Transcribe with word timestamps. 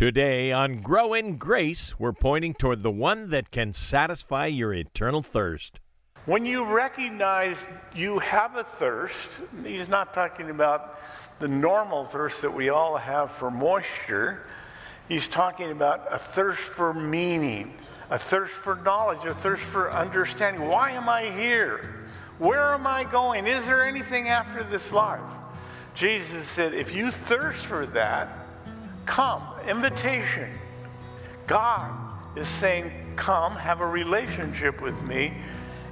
Today 0.00 0.50
on 0.50 0.80
Grow 0.80 1.12
in 1.12 1.36
Grace, 1.36 2.00
we're 2.00 2.14
pointing 2.14 2.54
toward 2.54 2.82
the 2.82 2.90
one 2.90 3.28
that 3.28 3.50
can 3.50 3.74
satisfy 3.74 4.46
your 4.46 4.72
eternal 4.72 5.20
thirst. 5.20 5.78
When 6.24 6.46
you 6.46 6.64
recognize 6.64 7.66
you 7.94 8.18
have 8.20 8.56
a 8.56 8.64
thirst, 8.64 9.30
he's 9.62 9.90
not 9.90 10.14
talking 10.14 10.48
about 10.48 10.98
the 11.38 11.48
normal 11.48 12.06
thirst 12.06 12.40
that 12.40 12.54
we 12.54 12.70
all 12.70 12.96
have 12.96 13.30
for 13.30 13.50
moisture. 13.50 14.46
He's 15.06 15.28
talking 15.28 15.70
about 15.70 16.06
a 16.10 16.18
thirst 16.18 16.60
for 16.62 16.94
meaning, 16.94 17.74
a 18.08 18.18
thirst 18.18 18.54
for 18.54 18.76
knowledge, 18.76 19.26
a 19.26 19.34
thirst 19.34 19.64
for 19.64 19.92
understanding. 19.92 20.66
Why 20.66 20.92
am 20.92 21.10
I 21.10 21.24
here? 21.24 22.08
Where 22.38 22.72
am 22.72 22.86
I 22.86 23.04
going? 23.04 23.46
Is 23.46 23.66
there 23.66 23.84
anything 23.84 24.28
after 24.28 24.62
this 24.62 24.92
life? 24.92 25.20
Jesus 25.92 26.48
said, 26.48 26.72
if 26.72 26.94
you 26.94 27.10
thirst 27.10 27.66
for 27.66 27.84
that, 27.88 28.39
come. 29.06 29.42
Invitation. 29.66 30.50
God 31.46 31.90
is 32.36 32.48
saying, 32.48 32.92
come, 33.16 33.52
have 33.56 33.80
a 33.80 33.86
relationship 33.86 34.80
with 34.80 35.02
me, 35.02 35.34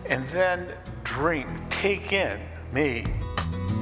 and 0.06 0.26
then 0.28 0.68
drink, 1.04 1.48
take 1.68 2.12
in 2.12 2.40
me. 2.72 3.04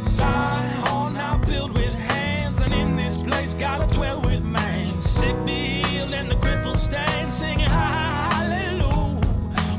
Zion 0.02 1.12
now 1.12 1.38
built 1.46 1.72
with 1.74 1.92
hands, 1.92 2.60
and 2.60 2.72
in 2.72 2.96
this 2.96 3.22
place 3.22 3.54
dwell 3.54 4.20
with 4.20 4.42
man. 4.42 4.88
Sick 5.00 5.36
be 5.44 5.82
healed 5.88 6.14
and 6.14 6.30
the 6.30 6.36
crippled 6.36 6.78
stand, 6.78 7.30
singing 7.32 7.70
hallelujah. 7.70 9.20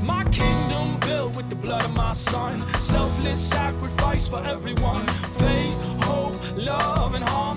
My 0.04 0.24
kingdom 0.32 1.00
built 1.00 1.36
with 1.36 1.50
the 1.50 1.56
blood 1.56 1.84
of 1.84 1.96
my 1.96 2.14
son, 2.14 2.60
selfless 2.80 3.42
sacrifice 3.42 4.28
for 4.28 4.44
everyone. 4.44 5.08
Faith, 5.38 5.76
hope, 6.04 6.36
love, 6.56 7.14
and 7.16 7.24
harmony. 7.24 7.57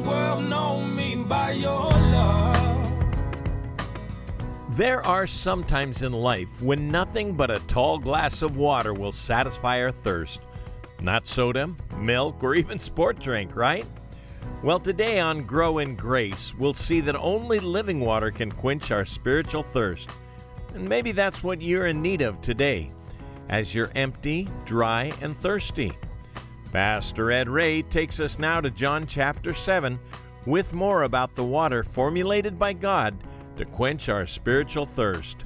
World 0.00 0.44
know 0.44 0.80
me 0.82 1.16
by 1.16 1.52
your 1.52 1.90
love. 1.90 2.68
There 4.70 5.04
are 5.04 5.26
some 5.26 5.64
times 5.64 6.02
in 6.02 6.12
life 6.12 6.62
when 6.62 6.88
nothing 6.88 7.34
but 7.34 7.50
a 7.50 7.58
tall 7.60 7.98
glass 7.98 8.42
of 8.42 8.56
water 8.56 8.94
will 8.94 9.12
satisfy 9.12 9.82
our 9.82 9.90
thirst. 9.90 10.40
Not 11.00 11.26
soda, 11.26 11.74
milk, 11.96 12.42
or 12.42 12.54
even 12.54 12.78
sport 12.78 13.18
drink, 13.18 13.56
right? 13.56 13.86
Well, 14.62 14.80
today 14.80 15.20
on 15.20 15.44
Grow 15.44 15.78
in 15.78 15.96
Grace, 15.96 16.52
we'll 16.58 16.74
see 16.74 17.00
that 17.02 17.16
only 17.16 17.60
living 17.60 18.00
water 18.00 18.30
can 18.30 18.50
quench 18.50 18.90
our 18.90 19.04
spiritual 19.04 19.62
thirst. 19.62 20.10
And 20.74 20.88
maybe 20.88 21.12
that's 21.12 21.42
what 21.42 21.62
you're 21.62 21.86
in 21.86 22.02
need 22.02 22.22
of 22.22 22.40
today, 22.40 22.90
as 23.48 23.74
you're 23.74 23.90
empty, 23.94 24.48
dry, 24.64 25.12
and 25.20 25.36
thirsty. 25.36 25.92
Pastor 26.78 27.32
Ed 27.32 27.48
Ray 27.48 27.82
takes 27.82 28.20
us 28.20 28.38
now 28.38 28.60
to 28.60 28.70
John 28.70 29.04
chapter 29.04 29.52
7 29.52 29.98
with 30.46 30.72
more 30.72 31.02
about 31.02 31.34
the 31.34 31.42
water 31.42 31.82
formulated 31.82 32.56
by 32.56 32.72
God 32.72 33.16
to 33.56 33.64
quench 33.64 34.08
our 34.08 34.28
spiritual 34.28 34.86
thirst. 34.86 35.38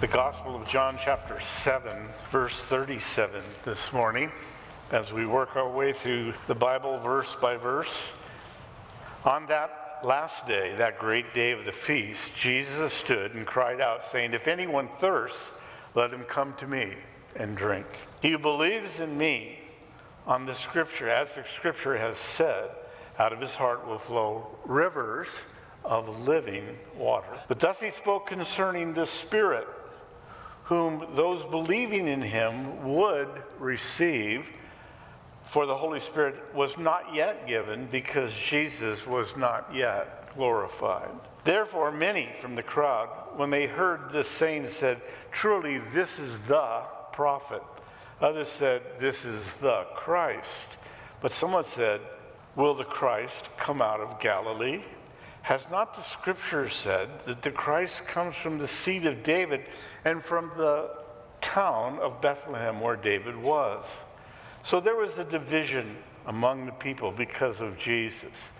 The 0.00 0.08
Gospel 0.08 0.56
of 0.56 0.66
John, 0.66 0.98
chapter 1.00 1.38
7, 1.38 2.08
verse 2.32 2.60
37, 2.60 3.40
this 3.62 3.92
morning, 3.92 4.32
as 4.90 5.12
we 5.12 5.24
work 5.26 5.54
our 5.54 5.70
way 5.70 5.92
through 5.92 6.34
the 6.48 6.56
Bible 6.56 6.98
verse 6.98 7.36
by 7.36 7.56
verse. 7.56 8.10
On 9.24 9.46
that 9.46 10.00
last 10.02 10.48
day, 10.48 10.74
that 10.78 10.98
great 10.98 11.32
day 11.34 11.52
of 11.52 11.64
the 11.64 11.70
feast, 11.70 12.36
Jesus 12.36 12.92
stood 12.92 13.32
and 13.34 13.46
cried 13.46 13.80
out, 13.80 14.02
saying, 14.02 14.34
If 14.34 14.48
anyone 14.48 14.88
thirsts, 14.98 15.54
let 15.94 16.12
him 16.12 16.24
come 16.24 16.54
to 16.54 16.66
me 16.66 16.94
and 17.36 17.56
drink. 17.56 17.86
He 18.20 18.32
who 18.32 18.38
believes 18.38 18.98
in 18.98 19.16
me, 19.16 19.57
on 20.28 20.44
the 20.44 20.54
scripture, 20.54 21.08
as 21.08 21.34
the 21.34 21.42
scripture 21.44 21.96
has 21.96 22.18
said, 22.18 22.68
out 23.18 23.32
of 23.32 23.40
his 23.40 23.56
heart 23.56 23.88
will 23.88 23.98
flow 23.98 24.46
rivers 24.66 25.44
of 25.84 26.28
living 26.28 26.78
water. 26.96 27.26
But 27.48 27.58
thus 27.58 27.80
he 27.80 27.90
spoke 27.90 28.26
concerning 28.26 28.92
the 28.92 29.06
Spirit, 29.06 29.66
whom 30.64 31.06
those 31.14 31.42
believing 31.44 32.06
in 32.06 32.20
him 32.20 32.94
would 32.94 33.28
receive. 33.58 34.50
For 35.44 35.64
the 35.64 35.74
Holy 35.74 35.98
Spirit 35.98 36.54
was 36.54 36.76
not 36.76 37.14
yet 37.14 37.48
given 37.48 37.88
because 37.90 38.34
Jesus 38.34 39.06
was 39.06 39.34
not 39.34 39.74
yet 39.74 40.34
glorified. 40.34 41.08
Therefore, 41.44 41.90
many 41.90 42.28
from 42.38 42.54
the 42.54 42.62
crowd, 42.62 43.08
when 43.36 43.48
they 43.48 43.66
heard 43.66 44.10
this 44.10 44.28
saying, 44.28 44.66
said, 44.66 45.00
Truly, 45.32 45.78
this 45.78 46.18
is 46.18 46.38
the 46.40 46.82
prophet. 47.12 47.62
Others 48.20 48.48
said, 48.48 48.82
This 48.98 49.24
is 49.24 49.52
the 49.54 49.86
Christ. 49.94 50.76
But 51.20 51.30
someone 51.30 51.64
said, 51.64 52.00
Will 52.56 52.74
the 52.74 52.84
Christ 52.84 53.48
come 53.56 53.80
out 53.80 54.00
of 54.00 54.20
Galilee? 54.20 54.82
Has 55.42 55.70
not 55.70 55.94
the 55.94 56.02
scripture 56.02 56.68
said 56.68 57.08
that 57.20 57.42
the 57.42 57.50
Christ 57.50 58.06
comes 58.06 58.36
from 58.36 58.58
the 58.58 58.68
seed 58.68 59.06
of 59.06 59.22
David 59.22 59.62
and 60.04 60.22
from 60.22 60.50
the 60.56 60.90
town 61.40 61.98
of 62.00 62.20
Bethlehem 62.20 62.80
where 62.80 62.96
David 62.96 63.36
was? 63.36 64.04
So 64.62 64.80
there 64.80 64.96
was 64.96 65.18
a 65.18 65.24
division 65.24 65.96
among 66.26 66.66
the 66.66 66.72
people 66.72 67.12
because 67.12 67.60
of 67.60 67.78
Jesus. 67.78 68.52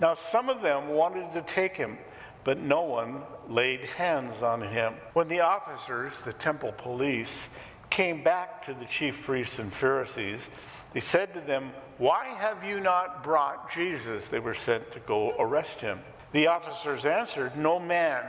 Now, 0.00 0.14
some 0.14 0.48
of 0.48 0.62
them 0.62 0.88
wanted 0.88 1.32
to 1.32 1.42
take 1.42 1.74
him, 1.74 1.98
but 2.44 2.58
no 2.58 2.82
one 2.82 3.22
laid 3.48 3.80
hands 3.80 4.42
on 4.42 4.60
him. 4.60 4.94
When 5.14 5.26
the 5.26 5.40
officers, 5.40 6.20
the 6.20 6.34
temple 6.34 6.72
police, 6.72 7.48
came 7.96 8.22
back 8.22 8.62
to 8.66 8.74
the 8.74 8.84
chief 8.84 9.22
priests 9.22 9.58
and 9.58 9.72
Pharisees, 9.72 10.50
they 10.92 11.00
said 11.00 11.32
to 11.32 11.40
them, 11.40 11.72
Why 11.96 12.26
have 12.26 12.62
you 12.62 12.78
not 12.78 13.24
brought 13.24 13.72
Jesus? 13.72 14.28
They 14.28 14.38
were 14.38 14.52
sent 14.52 14.90
to 14.90 15.00
go 15.00 15.34
arrest 15.38 15.80
him. 15.80 16.00
The 16.32 16.48
officers 16.48 17.06
answered, 17.06 17.56
No 17.56 17.78
man 17.78 18.22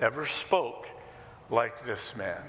ever 0.00 0.24
spoke 0.24 0.88
like 1.50 1.84
this 1.84 2.16
man. 2.16 2.40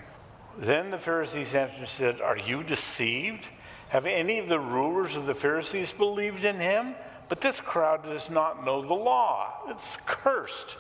Then 0.58 0.90
the 0.90 0.98
Pharisees 0.98 1.54
answered 1.54 1.80
and 1.80 1.88
said, 1.88 2.22
Are 2.22 2.38
you 2.38 2.64
deceived? 2.64 3.46
Have 3.90 4.06
any 4.06 4.40
of 4.40 4.48
the 4.48 4.60
rulers 4.60 5.18
of 5.18 5.26
the 5.26 5.36
Pharisees 5.36 5.92
believed 5.92 6.46
in 6.46 6.62
him? 6.62 6.96
But 7.28 7.42
this 7.42 7.60
crowd 7.60 8.06
does 8.06 8.30
not 8.30 8.64
know 8.64 8.82
the 8.82 8.94
law. 8.94 9.66
It's 9.68 9.98
cursed. 10.06 10.78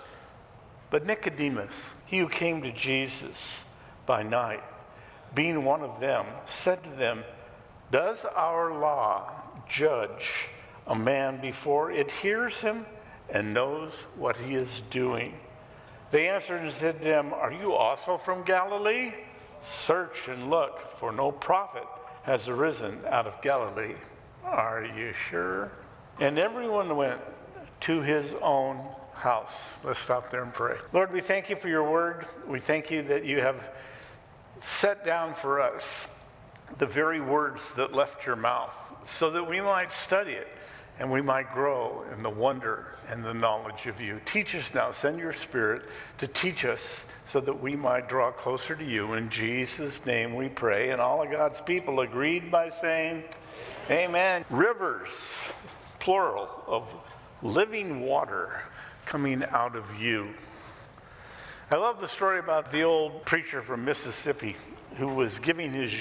But 0.89 1.05
Nicodemus, 1.05 1.95
he 2.05 2.19
who 2.19 2.29
came 2.29 2.61
to 2.61 2.71
Jesus 2.71 3.65
by 4.05 4.23
night, 4.23 4.63
being 5.35 5.63
one 5.63 5.81
of 5.81 5.99
them, 5.99 6.25
said 6.45 6.83
to 6.83 6.89
them, 6.89 7.23
Does 7.91 8.25
our 8.25 8.73
law 8.73 9.31
judge 9.69 10.47
a 10.85 10.95
man 10.95 11.41
before 11.41 11.91
it 11.91 12.11
hears 12.11 12.61
him 12.61 12.85
and 13.29 13.53
knows 13.53 13.93
what 14.15 14.37
he 14.37 14.55
is 14.55 14.81
doing? 14.89 15.33
They 16.11 16.29
answered 16.29 16.61
and 16.61 16.71
said 16.71 17.01
to 17.01 17.07
him, 17.07 17.33
Are 17.33 17.51
you 17.51 17.73
also 17.73 18.17
from 18.17 18.43
Galilee? 18.43 19.13
Search 19.65 20.27
and 20.27 20.49
look, 20.49 20.91
for 20.97 21.11
no 21.11 21.31
prophet 21.31 21.87
has 22.23 22.47
arisen 22.47 22.99
out 23.09 23.27
of 23.27 23.41
Galilee. 23.41 23.95
Are 24.43 24.85
you 24.85 25.13
sure? 25.13 25.71
And 26.19 26.37
everyone 26.37 26.95
went 26.95 27.19
to 27.81 28.01
his 28.01 28.35
own 28.41 28.79
house. 29.13 29.73
Let's 29.83 29.99
stop 29.99 30.29
there 30.29 30.43
and 30.43 30.53
pray. 30.53 30.77
Lord, 30.91 31.11
we 31.11 31.21
thank 31.21 31.49
you 31.49 31.55
for 31.55 31.69
your 31.69 31.89
word. 31.89 32.25
We 32.47 32.59
thank 32.59 32.91
you 32.91 33.01
that 33.03 33.25
you 33.25 33.39
have 33.41 33.55
set 34.63 35.05
down 35.05 35.33
for 35.33 35.61
us 35.61 36.07
the 36.77 36.85
very 36.85 37.21
words 37.21 37.73
that 37.73 37.93
left 37.93 38.25
your 38.25 38.35
mouth 38.35 38.73
so 39.05 39.29
that 39.31 39.47
we 39.47 39.61
might 39.61 39.91
study 39.91 40.31
it 40.31 40.47
and 40.99 41.11
we 41.11 41.21
might 41.21 41.51
grow 41.53 42.03
in 42.15 42.23
the 42.23 42.29
wonder 42.29 42.95
and 43.09 43.23
the 43.23 43.33
knowledge 43.33 43.87
of 43.87 43.99
you. 43.99 44.21
Teach 44.25 44.55
us 44.55 44.73
now. 44.73 44.91
Send 44.91 45.19
your 45.19 45.33
spirit 45.33 45.83
to 46.19 46.27
teach 46.27 46.65
us 46.65 47.05
so 47.25 47.39
that 47.41 47.61
we 47.61 47.75
might 47.75 48.07
draw 48.07 48.31
closer 48.31 48.75
to 48.75 48.83
you. 48.83 49.13
In 49.13 49.29
Jesus' 49.29 50.05
name 50.05 50.35
we 50.35 50.49
pray. 50.49 50.91
And 50.91 51.01
all 51.01 51.23
of 51.23 51.31
God's 51.31 51.59
people 51.59 51.99
agreed 52.01 52.51
by 52.51 52.69
saying, 52.69 53.23
Amen. 53.89 54.45
Rivers, 54.49 55.51
plural, 55.99 56.47
of 56.67 56.87
living 57.41 58.01
water 58.01 58.61
coming 59.05 59.43
out 59.43 59.75
of 59.75 59.99
you. 59.99 60.29
I 61.73 61.77
love 61.77 61.99
the 61.99 62.07
story 62.07 62.37
about 62.37 62.71
the 62.71 62.83
old 62.83 63.25
preacher 63.25 63.63
from 63.63 63.83
Mississippi 63.83 64.55
who 64.97 65.07
was 65.07 65.39
giving 65.39 65.73
his 65.73 65.91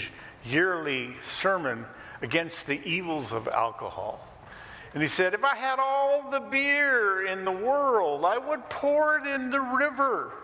yearly 0.45 1.17
sermon 1.25 1.87
against 2.21 2.67
the 2.67 2.79
evils 2.85 3.33
of 3.33 3.49
alcohol. 3.49 4.21
And 4.93 5.03
he 5.03 5.09
said, 5.09 5.33
If 5.33 5.45
I 5.45 5.57
had 5.57 5.79
all 5.79 6.31
the 6.31 6.41
beer 6.41 7.25
in 7.25 7.47
the 7.47 7.53
world, 7.53 8.23
I 8.23 8.37
would 8.37 8.69
pour 8.69 9.17
it 9.17 9.27
in 9.27 9.51
the 9.51 9.63
river. 9.63 10.35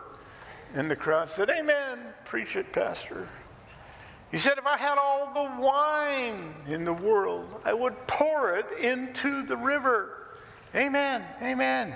And 0.72 0.90
the 0.90 0.96
crowd 0.96 1.28
said, 1.28 1.50
Amen. 1.50 1.98
Preach 2.24 2.56
it, 2.56 2.72
Pastor. 2.72 3.28
He 4.30 4.38
said, 4.38 4.56
If 4.56 4.66
I 4.66 4.78
had 4.78 4.96
all 4.96 5.34
the 5.34 5.62
wine 5.62 6.54
in 6.66 6.86
the 6.86 6.94
world, 6.94 7.60
I 7.66 7.74
would 7.74 8.06
pour 8.06 8.54
it 8.54 8.66
into 8.80 9.42
the 9.42 9.58
river. 9.58 10.38
Amen. 10.74 11.22
Amen. 11.42 11.92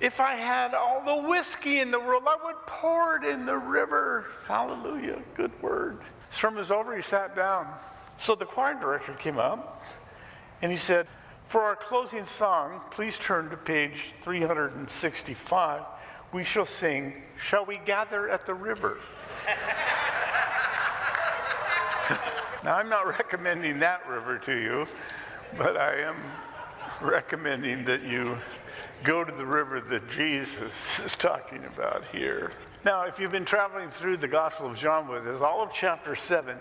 If 0.00 0.18
I 0.18 0.34
had 0.34 0.72
all 0.72 1.02
the 1.04 1.28
whiskey 1.28 1.80
in 1.80 1.90
the 1.90 2.00
world, 2.00 2.22
I 2.26 2.36
would 2.42 2.56
pour 2.66 3.16
it 3.16 3.24
in 3.24 3.44
the 3.44 3.58
river. 3.58 4.26
Hallelujah. 4.46 5.22
Good 5.34 5.52
word. 5.62 5.98
Sermon 6.30 6.58
was 6.58 6.70
over. 6.70 6.96
He 6.96 7.02
sat 7.02 7.36
down. 7.36 7.66
So 8.16 8.34
the 8.34 8.46
choir 8.46 8.74
director 8.74 9.12
came 9.12 9.36
up 9.38 9.84
and 10.62 10.70
he 10.70 10.78
said, 10.78 11.06
For 11.46 11.60
our 11.62 11.76
closing 11.76 12.24
song, 12.24 12.80
please 12.90 13.18
turn 13.18 13.50
to 13.50 13.58
page 13.58 14.12
365. 14.22 15.82
We 16.32 16.44
shall 16.44 16.64
sing, 16.64 17.22
Shall 17.42 17.66
We 17.66 17.78
Gather 17.84 18.28
at 18.28 18.46
the 18.46 18.54
River? 18.54 18.98
now, 22.64 22.76
I'm 22.76 22.88
not 22.88 23.06
recommending 23.06 23.80
that 23.80 24.08
river 24.08 24.38
to 24.38 24.54
you, 24.54 24.86
but 25.58 25.76
I 25.76 25.96
am 25.96 26.16
recommending 27.00 27.84
that 27.86 28.02
you 28.02 28.38
go 29.04 29.24
to 29.24 29.32
the 29.32 29.46
river 29.46 29.80
that 29.80 30.10
Jesus 30.10 31.00
is 31.04 31.14
talking 31.16 31.64
about 31.64 32.04
here. 32.12 32.52
Now, 32.84 33.04
if 33.04 33.18
you've 33.18 33.32
been 33.32 33.44
traveling 33.44 33.88
through 33.88 34.18
the 34.18 34.28
Gospel 34.28 34.66
of 34.66 34.76
John 34.76 35.08
with 35.08 35.26
us, 35.26 35.40
all 35.40 35.62
of 35.62 35.72
chapter 35.72 36.14
7 36.14 36.56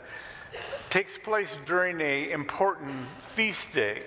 takes 0.89 1.18
place 1.18 1.57
during 1.65 2.01
a 2.01 2.31
important 2.31 3.07
feast 3.19 3.74
day 3.74 4.03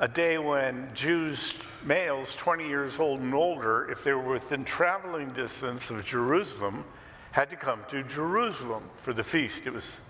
a 0.00 0.08
day 0.08 0.38
when 0.38 0.88
Jews, 0.94 1.54
males 1.84 2.34
20 2.36 2.66
years 2.66 2.98
old 2.98 3.20
and 3.20 3.32
older, 3.32 3.88
if 3.90 4.02
they 4.02 4.12
were 4.12 4.32
within 4.32 4.64
traveling 4.64 5.30
distance 5.30 5.90
of 5.90 6.04
Jerusalem, 6.04 6.84
had 7.30 7.50
to 7.50 7.56
come 7.56 7.80
to 7.88 8.02
Jerusalem 8.02 8.82
for 8.96 9.12
the 9.12 9.24
feast. 9.24 9.66
It 9.66 9.72
was 9.72 10.00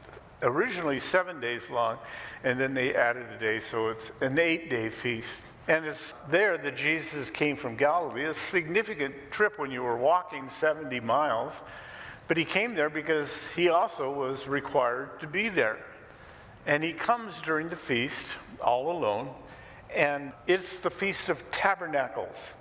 originally 0.42 0.98
seven 0.98 1.40
days 1.40 1.70
long, 1.70 1.98
and 2.42 2.58
then 2.58 2.74
they 2.74 2.94
added 2.94 3.26
a 3.34 3.38
day, 3.38 3.60
so 3.60 3.88
it's 3.88 4.10
an 4.20 4.38
eight 4.38 4.70
day 4.70 4.88
feast. 4.88 5.42
And 5.66 5.84
it's 5.86 6.14
there 6.28 6.58
that 6.58 6.76
Jesus 6.76 7.30
came 7.30 7.56
from 7.56 7.76
Galilee, 7.76 8.24
a 8.24 8.34
significant 8.34 9.14
trip 9.30 9.58
when 9.58 9.70
you 9.70 9.82
were 9.82 9.96
walking 9.96 10.48
70 10.50 11.00
miles. 11.00 11.54
But 12.28 12.36
he 12.36 12.44
came 12.44 12.74
there 12.74 12.90
because 12.90 13.50
he 13.52 13.68
also 13.68 14.10
was 14.10 14.46
required 14.46 15.20
to 15.20 15.26
be 15.26 15.48
there. 15.48 15.78
And 16.66 16.82
he 16.82 16.92
comes 16.92 17.40
during 17.42 17.68
the 17.68 17.76
feast 17.76 18.28
all 18.60 18.90
alone 18.90 19.30
and 19.94 20.32
it's 20.46 20.80
the 20.80 20.90
Feast 20.90 21.28
of 21.28 21.50
Tabernacles. 21.50 22.54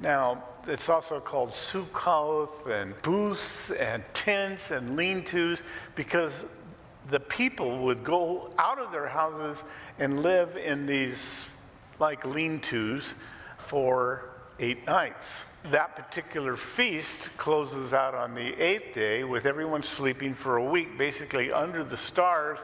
Now, 0.00 0.44
it's 0.66 0.88
also 0.88 1.20
called 1.20 1.50
Sukkoth 1.50 2.66
and 2.66 3.00
booths 3.02 3.70
and 3.70 4.02
tents 4.14 4.70
and 4.70 4.96
lean 4.96 5.22
tos 5.22 5.62
because 5.94 6.44
the 7.08 7.20
people 7.20 7.78
would 7.84 8.04
go 8.04 8.52
out 8.58 8.78
of 8.78 8.92
their 8.92 9.08
houses 9.08 9.62
and 9.98 10.22
live 10.22 10.56
in 10.56 10.86
these 10.86 11.46
like 11.98 12.24
lean 12.24 12.60
tos 12.60 13.14
for 13.56 14.30
eight 14.58 14.86
nights. 14.86 15.44
That 15.70 15.96
particular 15.96 16.56
feast 16.56 17.36
closes 17.36 17.92
out 17.92 18.14
on 18.14 18.34
the 18.34 18.54
eighth 18.60 18.94
day 18.94 19.24
with 19.24 19.46
everyone 19.46 19.82
sleeping 19.82 20.34
for 20.34 20.56
a 20.56 20.64
week, 20.64 20.96
basically 20.96 21.52
under 21.52 21.84
the 21.84 21.96
stars 21.96 22.58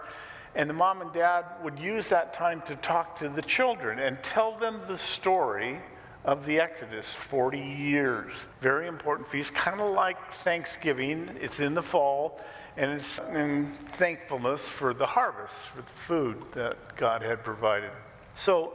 and 0.55 0.71
the 0.71 0.75
mom 0.75 1.01
and 1.01 1.13
dad 1.13 1.45
would 1.63 1.79
use 1.79 2.09
that 2.11 2.33
time 2.33 2.63
to 2.63 2.77
talk 2.77 3.19
to 3.19 3.29
the 3.29 3.43
children 3.43 3.99
and 3.99 4.23
tell 4.23 4.53
them 4.53 4.81
the 4.87 4.97
story 4.97 5.81
of 6.25 6.47
the 6.47 6.61
Exodus 6.61 7.13
40 7.13 7.59
years. 7.59 8.33
Very 8.61 8.87
important 8.87 9.29
feast, 9.29 9.55
kind 9.55 9.81
of 9.81 9.91
like 9.91 10.31
Thanksgiving. 10.31 11.29
It's 11.41 11.61
in 11.61 11.75
the 11.75 11.83
fall, 11.83 12.41
and 12.77 12.93
it's 12.93 13.19
in 13.33 13.73
thankfulness 13.73 14.69
for 14.69 14.95
the 14.95 15.07
harvest, 15.07 15.57
for 15.57 15.83
the 15.83 15.89
food 15.89 16.43
that 16.53 16.97
God 16.97 17.23
had 17.23 17.43
provided. 17.43 17.91
So 18.37 18.75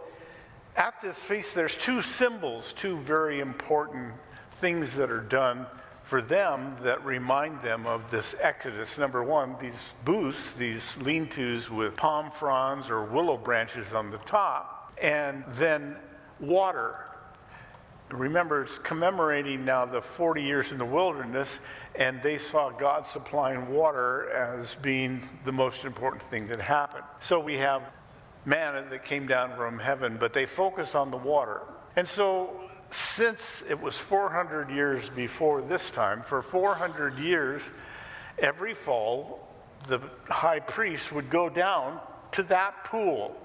at 0.79 1.01
this 1.01 1.21
feast, 1.21 1.55
there's 1.55 1.75
two 1.75 2.01
symbols, 2.01 2.73
two 2.73 2.97
very 2.99 3.41
important 3.41 4.13
things 4.53 4.95
that 4.95 5.11
are 5.11 5.19
done 5.19 5.67
for 6.03 6.21
them 6.21 6.77
that 6.81 7.03
remind 7.03 7.61
them 7.61 7.85
of 7.85 8.09
this 8.09 8.33
exodus. 8.41 8.97
Number 8.97 9.21
one, 9.21 9.57
these 9.59 9.93
booths, 10.05 10.53
these 10.53 10.97
lean 10.99 11.27
tos 11.27 11.69
with 11.69 11.97
palm 11.97 12.31
fronds 12.31 12.89
or 12.89 13.03
willow 13.03 13.37
branches 13.37 13.93
on 13.93 14.09
the 14.09 14.17
top, 14.19 14.93
and 15.01 15.43
then 15.51 15.97
water. 16.39 16.95
Remember, 18.09 18.63
it's 18.63 18.79
commemorating 18.79 19.65
now 19.65 19.85
the 19.85 20.01
40 20.01 20.41
years 20.41 20.71
in 20.71 20.77
the 20.77 20.85
wilderness, 20.85 21.59
and 21.93 22.23
they 22.23 22.37
saw 22.37 22.69
God 22.69 23.05
supplying 23.05 23.67
water 23.67 24.31
as 24.31 24.75
being 24.75 25.21
the 25.43 25.51
most 25.51 25.83
important 25.83 26.23
thing 26.23 26.47
that 26.47 26.61
happened. 26.61 27.03
So 27.19 27.39
we 27.39 27.57
have 27.57 27.83
manna 28.45 28.85
that 28.89 29.03
came 29.03 29.27
down 29.27 29.55
from 29.55 29.79
heaven, 29.79 30.17
but 30.19 30.33
they 30.33 30.45
focus 30.45 30.95
on 30.95 31.11
the 31.11 31.17
water. 31.17 31.61
And 31.95 32.07
so 32.07 32.69
since 32.91 33.63
it 33.69 33.79
was 33.79 33.97
400 33.97 34.69
years 34.69 35.09
before 35.09 35.61
this 35.61 35.91
time, 35.91 36.21
for 36.21 36.41
400 36.41 37.19
years, 37.19 37.69
every 38.37 38.73
fall, 38.73 39.47
the 39.87 40.01
high 40.27 40.59
priest 40.59 41.11
would 41.11 41.29
go 41.29 41.49
down 41.49 41.99
to 42.31 42.43
that 42.43 42.83
pool. 42.83 43.35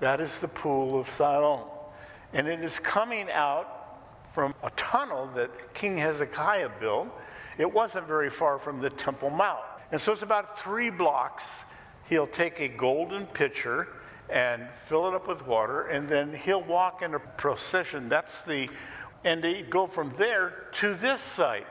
That 0.00 0.20
is 0.20 0.40
the 0.40 0.48
pool 0.48 0.98
of 0.98 1.08
Siloam. 1.08 1.66
And 2.32 2.46
it 2.46 2.60
is 2.60 2.78
coming 2.78 3.30
out 3.30 3.76
from 4.32 4.54
a 4.62 4.70
tunnel 4.70 5.28
that 5.34 5.74
King 5.74 5.98
Hezekiah 5.98 6.70
built. 6.78 7.08
It 7.58 7.72
wasn't 7.72 8.06
very 8.06 8.30
far 8.30 8.58
from 8.58 8.80
the 8.80 8.90
Temple 8.90 9.30
Mount. 9.30 9.60
And 9.92 10.00
so 10.00 10.12
it's 10.12 10.22
about 10.22 10.58
three 10.58 10.90
blocks. 10.90 11.64
He'll 12.08 12.26
take 12.26 12.60
a 12.60 12.68
golden 12.68 13.26
pitcher 13.26 13.88
and 14.30 14.68
fill 14.86 15.08
it 15.08 15.14
up 15.14 15.28
with 15.28 15.46
water, 15.46 15.86
and 15.86 16.08
then 16.08 16.34
he'll 16.34 16.62
walk 16.62 17.02
in 17.02 17.14
a 17.14 17.18
procession. 17.18 18.08
That's 18.08 18.40
the, 18.42 18.68
and 19.24 19.42
they 19.42 19.62
go 19.62 19.86
from 19.86 20.14
there 20.16 20.66
to 20.80 20.94
this 20.94 21.20
site. 21.20 21.66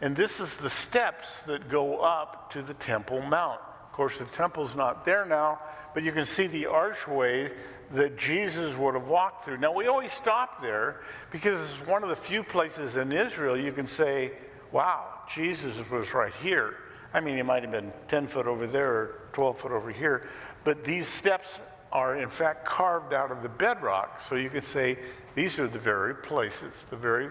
And 0.00 0.16
this 0.16 0.40
is 0.40 0.56
the 0.56 0.70
steps 0.70 1.42
that 1.42 1.68
go 1.68 1.98
up 1.98 2.50
to 2.52 2.62
the 2.62 2.74
Temple 2.74 3.20
Mount. 3.22 3.60
Of 3.90 3.92
course, 3.92 4.18
the 4.18 4.24
temple's 4.24 4.74
not 4.74 5.04
there 5.04 5.26
now, 5.26 5.60
but 5.94 6.02
you 6.02 6.12
can 6.12 6.24
see 6.24 6.46
the 6.46 6.66
archway 6.66 7.52
that 7.92 8.16
Jesus 8.16 8.76
would 8.76 8.94
have 8.94 9.08
walked 9.08 9.44
through. 9.44 9.58
Now, 9.58 9.72
we 9.72 9.88
always 9.88 10.12
stop 10.12 10.62
there 10.62 11.00
because 11.30 11.60
it's 11.60 11.86
one 11.86 12.02
of 12.02 12.08
the 12.08 12.16
few 12.16 12.42
places 12.42 12.96
in 12.96 13.12
Israel 13.12 13.58
you 13.58 13.72
can 13.72 13.86
say, 13.86 14.32
wow, 14.72 15.06
Jesus 15.28 15.76
was 15.90 16.14
right 16.14 16.32
here. 16.40 16.76
I 17.12 17.20
mean, 17.20 17.36
he 17.36 17.42
might 17.42 17.62
have 17.62 17.72
been 17.72 17.92
10 18.08 18.28
foot 18.28 18.46
over 18.46 18.66
there 18.66 18.92
or 18.92 19.20
12 19.32 19.58
foot 19.58 19.72
over 19.72 19.90
here, 19.90 20.28
but 20.62 20.84
these 20.84 21.08
steps 21.08 21.58
are 21.92 22.16
in 22.16 22.28
fact 22.28 22.64
carved 22.64 23.12
out 23.12 23.30
of 23.30 23.42
the 23.42 23.48
bedrock. 23.48 24.20
So 24.20 24.34
you 24.34 24.50
can 24.50 24.62
say 24.62 24.98
these 25.34 25.58
are 25.58 25.66
the 25.66 25.78
very 25.78 26.14
places, 26.14 26.84
the 26.90 26.96
very 26.96 27.30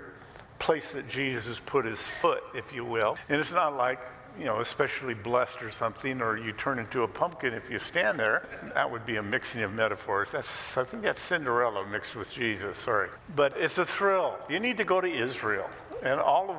place 0.60 0.92
that 0.92 1.08
Jesus 1.08 1.60
put 1.66 1.86
his 1.86 2.00
foot, 2.00 2.44
if 2.54 2.74
you 2.74 2.84
will. 2.84 3.18
And 3.30 3.40
it's 3.40 3.52
not 3.52 3.78
like, 3.78 4.00
you 4.38 4.46
know, 4.46 4.60
especially 4.60 5.14
blessed 5.14 5.64
or 5.64 5.72
something, 5.72 6.22
or 6.22 6.38
you 6.38 6.52
turn 6.52 6.80
into 6.80 7.04
a 7.04 7.08
pumpkin 7.08 7.54
if 7.54 7.70
you 7.70 7.80
stand 7.80 8.20
there. 8.20 8.48
That 8.74 8.92
would 8.92 9.06
be 9.06 9.16
a 9.16 9.24
mixing 9.24 9.62
of 9.64 9.74
metaphors. 9.74 10.32
That's, 10.32 10.78
I 10.78 10.84
think 10.84 11.04
that's 11.04 11.22
Cinderella 11.22 11.86
mixed 11.88 12.16
with 12.16 12.32
Jesus, 12.32 12.78
sorry. 12.78 13.10
But 13.36 13.54
it's 13.58 13.78
a 13.78 13.86
thrill. 13.86 14.38
You 14.50 14.60
need 14.60 14.78
to 14.78 14.84
go 14.84 15.02
to 15.02 15.10
Israel. 15.10 15.70
And 16.04 16.20
all 16.20 16.52
of 16.52 16.58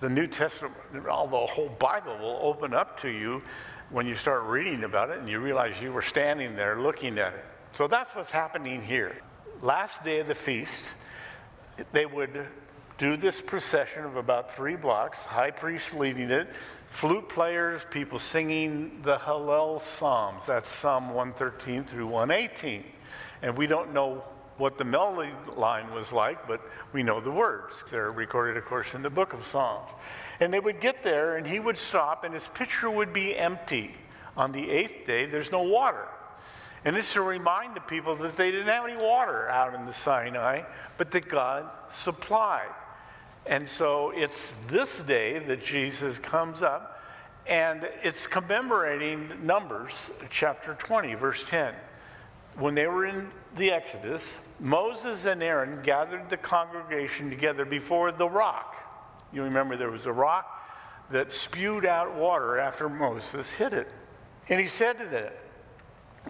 the 0.00 0.08
New 0.08 0.26
Testament, 0.26 0.74
all 1.08 1.28
the 1.28 1.46
whole 1.46 1.70
Bible 1.78 2.18
will 2.18 2.40
open 2.42 2.74
up 2.74 3.00
to 3.00 3.08
you 3.08 3.42
when 3.94 4.08
you 4.08 4.16
start 4.16 4.42
reading 4.42 4.82
about 4.82 5.10
it 5.10 5.20
and 5.20 5.28
you 5.28 5.38
realize 5.38 5.80
you 5.80 5.92
were 5.92 6.02
standing 6.02 6.56
there 6.56 6.80
looking 6.80 7.16
at 7.16 7.32
it. 7.32 7.44
So 7.74 7.86
that's 7.86 8.10
what's 8.10 8.32
happening 8.32 8.82
here. 8.82 9.16
Last 9.62 10.02
day 10.02 10.18
of 10.18 10.26
the 10.26 10.34
feast, 10.34 10.92
they 11.92 12.04
would 12.04 12.44
do 12.98 13.16
this 13.16 13.40
procession 13.40 14.04
of 14.04 14.16
about 14.16 14.50
three 14.50 14.74
blocks, 14.74 15.22
high 15.24 15.52
priest 15.52 15.94
leading 15.94 16.32
it, 16.32 16.48
flute 16.88 17.28
players, 17.28 17.86
people 17.88 18.18
singing 18.18 19.00
the 19.02 19.16
Hallel 19.16 19.80
Psalms. 19.80 20.44
That's 20.46 20.68
Psalm 20.68 21.14
113 21.14 21.84
through 21.84 22.08
118. 22.08 22.82
And 23.42 23.56
we 23.56 23.68
don't 23.68 23.94
know 23.94 24.24
what 24.56 24.78
the 24.78 24.84
melody 24.84 25.32
line 25.56 25.92
was 25.92 26.12
like, 26.12 26.46
but 26.46 26.60
we 26.92 27.02
know 27.02 27.20
the 27.20 27.30
words. 27.30 27.82
They're 27.90 28.10
recorded, 28.10 28.56
of 28.56 28.64
course, 28.64 28.94
in 28.94 29.02
the 29.02 29.10
book 29.10 29.32
of 29.32 29.44
Psalms. 29.44 29.90
And 30.40 30.52
they 30.52 30.60
would 30.60 30.80
get 30.80 31.02
there, 31.02 31.36
and 31.36 31.46
he 31.46 31.58
would 31.58 31.78
stop, 31.78 32.24
and 32.24 32.32
his 32.32 32.46
pitcher 32.46 32.90
would 32.90 33.12
be 33.12 33.36
empty. 33.36 33.94
On 34.36 34.52
the 34.52 34.70
eighth 34.70 35.06
day, 35.06 35.26
there's 35.26 35.50
no 35.50 35.62
water. 35.62 36.06
And 36.84 36.94
this 36.94 37.12
to 37.14 37.22
remind 37.22 37.74
the 37.74 37.80
people 37.80 38.14
that 38.16 38.36
they 38.36 38.50
didn't 38.50 38.66
have 38.66 38.84
any 38.84 39.02
water 39.02 39.48
out 39.48 39.74
in 39.74 39.86
the 39.86 39.92
Sinai, 39.92 40.62
but 40.98 41.10
that 41.12 41.28
God 41.28 41.68
supplied. 41.92 42.68
And 43.46 43.68
so 43.68 44.10
it's 44.10 44.50
this 44.68 45.00
day 45.00 45.38
that 45.38 45.64
Jesus 45.64 46.18
comes 46.18 46.62
up, 46.62 47.02
and 47.46 47.88
it's 48.02 48.26
commemorating 48.26 49.30
Numbers 49.42 50.10
chapter 50.30 50.74
20, 50.74 51.14
verse 51.14 51.44
10. 51.44 51.74
When 52.56 52.74
they 52.74 52.86
were 52.86 53.04
in 53.04 53.30
the 53.56 53.70
Exodus, 53.70 54.38
Moses 54.60 55.24
and 55.26 55.42
Aaron 55.42 55.80
gathered 55.82 56.30
the 56.30 56.36
congregation 56.36 57.30
together 57.30 57.64
before 57.64 58.12
the 58.12 58.28
rock. 58.28 58.76
You 59.32 59.42
remember 59.42 59.76
there 59.76 59.90
was 59.90 60.06
a 60.06 60.12
rock 60.12 60.50
that 61.10 61.32
spewed 61.32 61.84
out 61.84 62.14
water 62.14 62.58
after 62.58 62.88
Moses 62.88 63.50
hit 63.50 63.72
it. 63.72 63.90
And 64.48 64.60
he 64.60 64.66
said 64.66 64.98
to 64.98 65.06
them, 65.06 65.32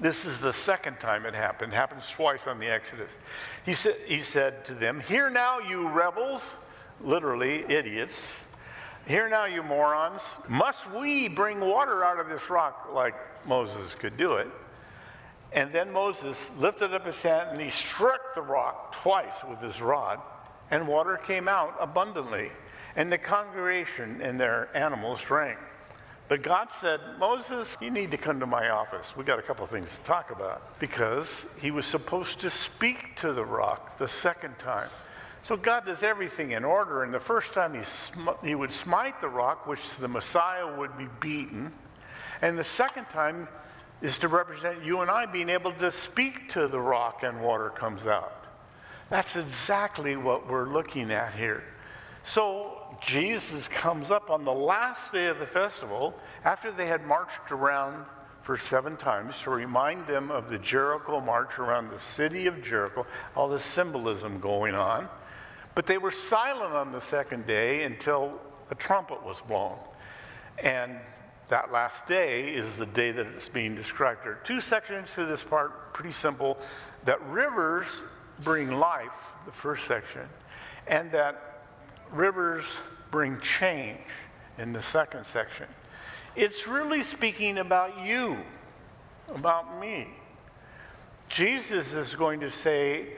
this 0.01 0.25
is 0.25 0.39
the 0.39 0.53
second 0.53 0.99
time 0.99 1.25
it 1.25 1.35
happened. 1.35 1.73
It 1.73 1.77
happens 1.77 2.09
twice 2.09 2.47
on 2.47 2.59
the 2.59 2.67
Exodus. 2.67 3.17
He 3.65 3.75
said, 3.75 3.95
he 4.07 4.21
said 4.21 4.65
to 4.67 4.75
them, 4.75 5.01
Hear 5.01 5.31
now, 5.31 5.61
you 5.61 5.89
rebels, 5.89 6.57
literally 7.01 7.65
idiots. 7.69 8.35
Hear 9.07 9.29
now, 9.29 9.45
you 9.45 9.63
morons. 9.63 10.23
Must 10.49 10.91
we 10.91 11.29
bring 11.29 11.61
water 11.61 12.05
out 12.05 12.19
of 12.19 12.29
this 12.29 12.51
rock 12.51 12.91
like 12.93 13.15
Moses 13.47 13.95
could 13.95 14.17
do 14.17 14.35
it? 14.35 14.49
And 15.53 15.71
then 15.73 15.93
Moses 15.93 16.51
lifted 16.59 16.93
up 16.93 17.07
his 17.07 17.23
hand 17.23 17.51
and 17.51 17.61
he 17.61 17.71
struck 17.71 18.35
the 18.35 18.43
rock 18.43 18.93
twice 18.93 19.45
with 19.49 19.61
his 19.61 19.81
rod, 19.81 20.21
and 20.71 20.89
water 20.89 21.17
came 21.17 21.49
out 21.49 21.77
abundantly. 21.81 22.51
And 22.97 23.11
the 23.11 23.19
congregation 23.19 24.21
and 24.21 24.39
their 24.39 24.69
animals 24.77 25.21
drank. 25.21 25.59
But 26.29 26.43
God 26.43 26.71
said, 26.71 27.01
Moses, 27.19 27.77
you 27.81 27.91
need 27.91 28.11
to 28.13 28.17
come 28.17 28.41
to 28.41 28.47
my 28.47 28.71
office. 28.71 29.15
We 29.17 29.25
got 29.25 29.39
a 29.39 29.43
couple 29.43 29.65
of 29.65 29.71
things 29.71 29.99
to 29.99 30.05
talk 30.05 30.31
about. 30.31 30.79
Because 30.81 31.45
he 31.61 31.71
was 31.71 31.85
supposed 31.85 32.41
to 32.41 32.51
speak 32.51 33.17
to 33.17 33.33
the 33.33 33.45
rock 33.45 33.99
the 33.99 34.09
second 34.09 34.59
time. 34.59 34.89
So 35.43 35.57
God 35.59 35.85
does 35.85 36.03
everything 36.03 36.53
in 36.53 36.65
order. 36.65 37.03
And 37.03 37.13
the 37.13 37.21
first 37.21 37.53
time 37.53 37.75
he, 37.75 37.83
sm- 37.83 38.31
he 38.43 38.55
would 38.55 38.73
smite 38.73 39.21
the 39.21 39.29
rock, 39.29 39.67
which 39.67 39.97
the 39.97 40.09
Messiah 40.09 40.75
would 40.79 40.97
be 40.97 41.09
beaten. 41.21 41.73
And 42.41 42.57
the 42.57 42.65
second 42.65 43.05
time 43.07 43.47
is 44.05 44.19
to 44.19 44.29
represent 44.29 44.85
you 44.85 45.01
and 45.01 45.11
I 45.11 45.25
being 45.25 45.49
able 45.49 45.73
to 45.73 45.91
speak 45.91 46.51
to 46.51 46.69
the 46.69 46.79
rock 46.79 47.23
and 47.23 47.41
water 47.41 47.71
comes 47.71 48.07
out. 48.07 48.45
That's 49.09 49.35
exactly 49.35 50.15
what 50.15 50.47
we're 50.47 50.69
looking 50.69 51.11
at 51.11 51.33
here. 51.33 51.65
So 52.23 52.99
Jesus 53.01 53.67
comes 53.67 54.11
up 54.11 54.29
on 54.29 54.45
the 54.45 54.53
last 54.53 55.11
day 55.11 55.29
of 55.29 55.39
the 55.39 55.47
festival 55.47 56.15
after 56.45 56.71
they 56.71 56.85
had 56.85 57.07
marched 57.07 57.51
around 57.51 58.05
for 58.43 58.59
seven 58.59 58.99
times 58.99 59.39
to 59.41 59.51
remind 59.51 60.07
them 60.07 60.31
of 60.31 60.51
the 60.51 60.59
Jericho 60.59 61.19
march 61.21 61.59
around 61.59 61.89
the 61.89 61.99
city 61.99 62.47
of 62.47 62.63
Jericho, 62.63 63.07
all 63.35 63.49
the 63.49 63.59
symbolism 63.59 64.39
going 64.39 64.75
on. 64.75 65.09
But 65.75 65.87
they 65.87 65.97
were 65.97 66.11
silent 66.11 66.75
on 66.75 66.93
the 66.93 67.01
second 67.01 67.47
day 67.47 67.85
until 67.85 68.39
a 68.71 68.75
trumpet 68.75 69.25
was 69.25 69.41
blown. 69.41 69.79
And 70.63 70.99
that 71.49 71.73
last 71.73 72.07
day 72.07 72.55
is 72.55 72.77
the 72.77 72.87
day 72.87 73.11
that 73.11 73.27
it's 73.27 73.49
being 73.49 73.75
described. 73.75 74.25
There 74.25 74.33
are 74.33 74.41
two 74.45 74.61
sections 74.61 75.13
to 75.15 75.27
this 75.27 75.43
part, 75.43 75.93
pretty 75.93 76.13
simple 76.13 76.59
that 77.05 77.23
rivers 77.27 78.03
bring 78.43 78.73
life, 78.73 79.27
the 79.47 79.53
first 79.53 79.87
section, 79.87 80.23
and 80.87 81.11
that 81.13 81.63
rivers 82.11 82.65
bring 83.11 83.39
change 83.41 84.01
in 84.59 84.73
the 84.73 84.83
second 84.83 85.25
section. 85.25 85.67
It's 86.37 86.67
really 86.67 87.03
speaking 87.03 87.59
about 87.59 88.05
you, 88.05 88.39
about 89.29 89.81
me. 89.81 90.09
Jesus 91.29 91.93
is 91.93 92.17
going 92.17 92.41
to 92.41 92.51
say, 92.51 93.09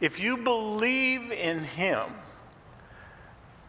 if 0.00 0.18
you 0.18 0.36
believe 0.36 1.30
in 1.32 1.60
him, 1.60 2.02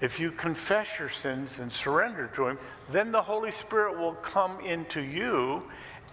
if 0.01 0.19
you 0.19 0.31
confess 0.31 0.99
your 0.99 1.09
sins 1.09 1.59
and 1.59 1.71
surrender 1.71 2.29
to 2.35 2.47
him, 2.47 2.59
then 2.91 3.11
the 3.11 3.21
Holy 3.21 3.51
Spirit 3.51 3.97
will 3.97 4.13
come 4.13 4.59
into 4.59 5.01
you, 5.01 5.63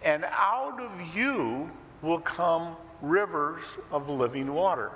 and 0.05 0.25
out 0.25 0.81
of 0.81 1.17
you 1.17 1.71
will 2.01 2.21
come 2.21 2.77
rivers 3.01 3.79
of 3.91 4.09
living 4.09 4.53
water. 4.53 4.93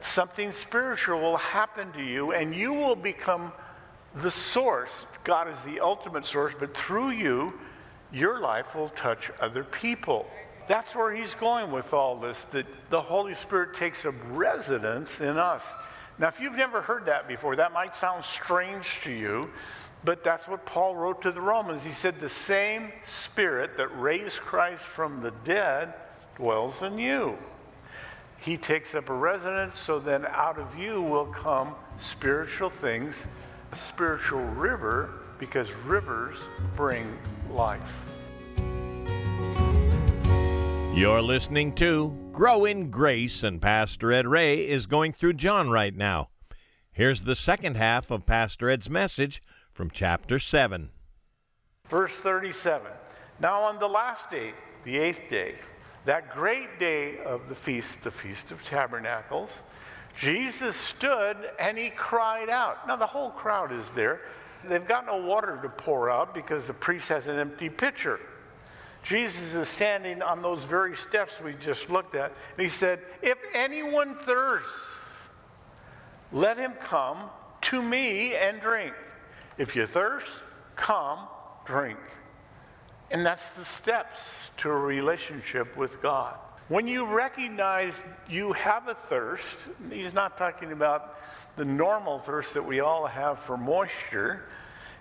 Something 0.00 0.52
spiritual 0.52 1.20
will 1.20 1.36
happen 1.36 1.92
to 1.92 2.02
you, 2.02 2.32
and 2.32 2.54
you 2.54 2.72
will 2.72 2.96
become 2.96 3.52
the 4.14 4.30
source. 4.30 5.04
God 5.24 5.48
is 5.48 5.60
the 5.62 5.80
ultimate 5.80 6.24
source, 6.24 6.54
but 6.58 6.76
through 6.76 7.10
you, 7.10 7.58
your 8.12 8.40
life 8.40 8.74
will 8.74 8.88
touch 8.90 9.30
other 9.40 9.64
people. 9.64 10.26
That's 10.68 10.94
where 10.94 11.14
he's 11.14 11.34
going 11.34 11.72
with 11.72 11.92
all 11.92 12.18
this, 12.18 12.44
that 12.44 12.66
the 12.90 13.00
Holy 13.00 13.34
Spirit 13.34 13.74
takes 13.74 14.04
up 14.04 14.14
residence 14.30 15.20
in 15.20 15.36
us. 15.38 15.64
Now, 16.18 16.28
if 16.28 16.40
you've 16.40 16.56
never 16.56 16.80
heard 16.80 17.06
that 17.06 17.28
before, 17.28 17.56
that 17.56 17.72
might 17.72 17.94
sound 17.94 18.24
strange 18.24 19.00
to 19.04 19.10
you, 19.10 19.50
but 20.04 20.24
that's 20.24 20.48
what 20.48 20.66
Paul 20.66 20.96
wrote 20.96 21.22
to 21.22 21.30
the 21.30 21.40
Romans. 21.40 21.84
He 21.84 21.90
said, 21.90 22.18
The 22.18 22.28
same 22.28 22.92
Spirit 23.04 23.76
that 23.76 23.88
raised 23.98 24.40
Christ 24.40 24.82
from 24.82 25.22
the 25.22 25.30
dead 25.44 25.94
dwells 26.36 26.82
in 26.82 26.98
you. 26.98 27.38
He 28.40 28.56
takes 28.56 28.94
up 28.94 29.08
a 29.08 29.14
residence, 29.14 29.78
so 29.78 29.98
then 29.98 30.26
out 30.26 30.58
of 30.58 30.76
you 30.76 31.02
will 31.02 31.26
come 31.26 31.74
spiritual 31.98 32.70
things, 32.70 33.26
a 33.72 33.76
spiritual 33.76 34.44
river, 34.44 35.10
because 35.38 35.72
rivers 35.72 36.36
bring 36.76 37.18
life. 37.50 38.02
You're 40.98 41.22
listening 41.22 41.76
to 41.76 42.12
Grow 42.32 42.64
in 42.64 42.90
Grace, 42.90 43.44
and 43.44 43.62
Pastor 43.62 44.10
Ed 44.10 44.26
Ray 44.26 44.68
is 44.68 44.86
going 44.86 45.12
through 45.12 45.34
John 45.34 45.70
right 45.70 45.94
now. 45.94 46.30
Here's 46.90 47.20
the 47.20 47.36
second 47.36 47.76
half 47.76 48.10
of 48.10 48.26
Pastor 48.26 48.68
Ed's 48.68 48.90
message 48.90 49.40
from 49.72 49.92
chapter 49.92 50.40
7. 50.40 50.90
Verse 51.88 52.16
37 52.16 52.90
Now 53.38 53.60
on 53.60 53.78
the 53.78 53.86
last 53.86 54.28
day, 54.28 54.54
the 54.82 54.98
eighth 54.98 55.30
day, 55.30 55.54
that 56.04 56.34
great 56.34 56.80
day 56.80 57.18
of 57.18 57.48
the 57.48 57.54
feast, 57.54 58.02
the 58.02 58.10
Feast 58.10 58.50
of 58.50 58.64
Tabernacles, 58.64 59.62
Jesus 60.18 60.74
stood 60.74 61.36
and 61.60 61.78
he 61.78 61.90
cried 61.90 62.48
out. 62.48 62.88
Now, 62.88 62.96
the 62.96 63.06
whole 63.06 63.30
crowd 63.30 63.70
is 63.70 63.90
there. 63.90 64.22
They've 64.64 64.84
got 64.84 65.06
no 65.06 65.18
water 65.18 65.60
to 65.62 65.68
pour 65.68 66.10
out 66.10 66.34
because 66.34 66.66
the 66.66 66.74
priest 66.74 67.08
has 67.10 67.28
an 67.28 67.38
empty 67.38 67.70
pitcher. 67.70 68.18
Jesus 69.08 69.54
is 69.54 69.70
standing 69.70 70.20
on 70.20 70.42
those 70.42 70.64
very 70.64 70.94
steps 70.94 71.40
we 71.42 71.54
just 71.54 71.88
looked 71.88 72.14
at. 72.14 72.30
And 72.56 72.62
he 72.62 72.68
said, 72.68 73.00
If 73.22 73.38
anyone 73.54 74.14
thirsts, 74.16 74.98
let 76.30 76.58
him 76.58 76.72
come 76.72 77.30
to 77.62 77.80
me 77.80 78.34
and 78.34 78.60
drink. 78.60 78.92
If 79.56 79.74
you 79.74 79.86
thirst, 79.86 80.26
come, 80.76 81.20
drink. 81.64 81.98
And 83.10 83.24
that's 83.24 83.48
the 83.48 83.64
steps 83.64 84.50
to 84.58 84.68
a 84.68 84.76
relationship 84.76 85.74
with 85.74 86.02
God. 86.02 86.36
When 86.68 86.86
you 86.86 87.06
recognize 87.06 88.02
you 88.28 88.52
have 88.52 88.88
a 88.88 88.94
thirst, 88.94 89.58
he's 89.90 90.12
not 90.12 90.36
talking 90.36 90.70
about 90.72 91.18
the 91.56 91.64
normal 91.64 92.18
thirst 92.18 92.52
that 92.52 92.64
we 92.66 92.80
all 92.80 93.06
have 93.06 93.38
for 93.38 93.56
moisture. 93.56 94.44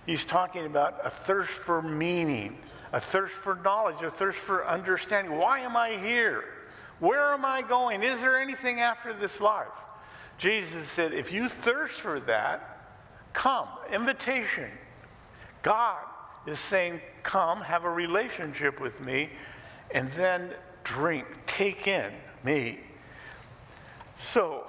He's 0.05 0.23
talking 0.23 0.65
about 0.65 1.01
a 1.03 1.09
thirst 1.09 1.51
for 1.51 1.81
meaning, 1.81 2.57
a 2.91 2.99
thirst 2.99 3.33
for 3.33 3.55
knowledge, 3.55 4.01
a 4.01 4.09
thirst 4.09 4.39
for 4.39 4.65
understanding. 4.67 5.37
Why 5.37 5.59
am 5.59 5.75
I 5.75 5.91
here? 5.91 6.43
Where 6.99 7.33
am 7.33 7.45
I 7.45 7.61
going? 7.61 8.03
Is 8.03 8.21
there 8.21 8.37
anything 8.39 8.79
after 8.79 9.13
this 9.13 9.39
life? 9.39 9.67
Jesus 10.37 10.87
said, 10.87 11.13
if 11.13 11.31
you 11.31 11.49
thirst 11.49 11.99
for 11.99 12.19
that, 12.21 12.87
come. 13.33 13.67
Invitation. 13.91 14.69
God 15.61 16.03
is 16.45 16.59
saying, 16.59 17.01
Come, 17.23 17.59
have 17.59 17.83
a 17.83 17.89
relationship 17.89 18.79
with 18.79 19.01
me, 19.01 19.29
and 19.91 20.09
then 20.13 20.51
drink, 20.85 21.25
take 21.45 21.87
in 21.87 22.11
me. 22.43 22.79
So, 24.17 24.65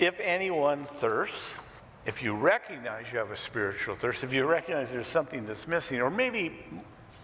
if 0.00 0.18
anyone 0.18 0.84
thirsts, 0.84 1.54
if 2.08 2.22
you 2.22 2.32
recognize 2.32 3.04
you 3.12 3.18
have 3.18 3.30
a 3.30 3.36
spiritual 3.36 3.94
thirst, 3.94 4.24
if 4.24 4.32
you 4.32 4.46
recognize 4.46 4.90
there's 4.90 5.06
something 5.06 5.46
that's 5.46 5.68
missing, 5.68 6.00
or 6.00 6.10
maybe 6.10 6.58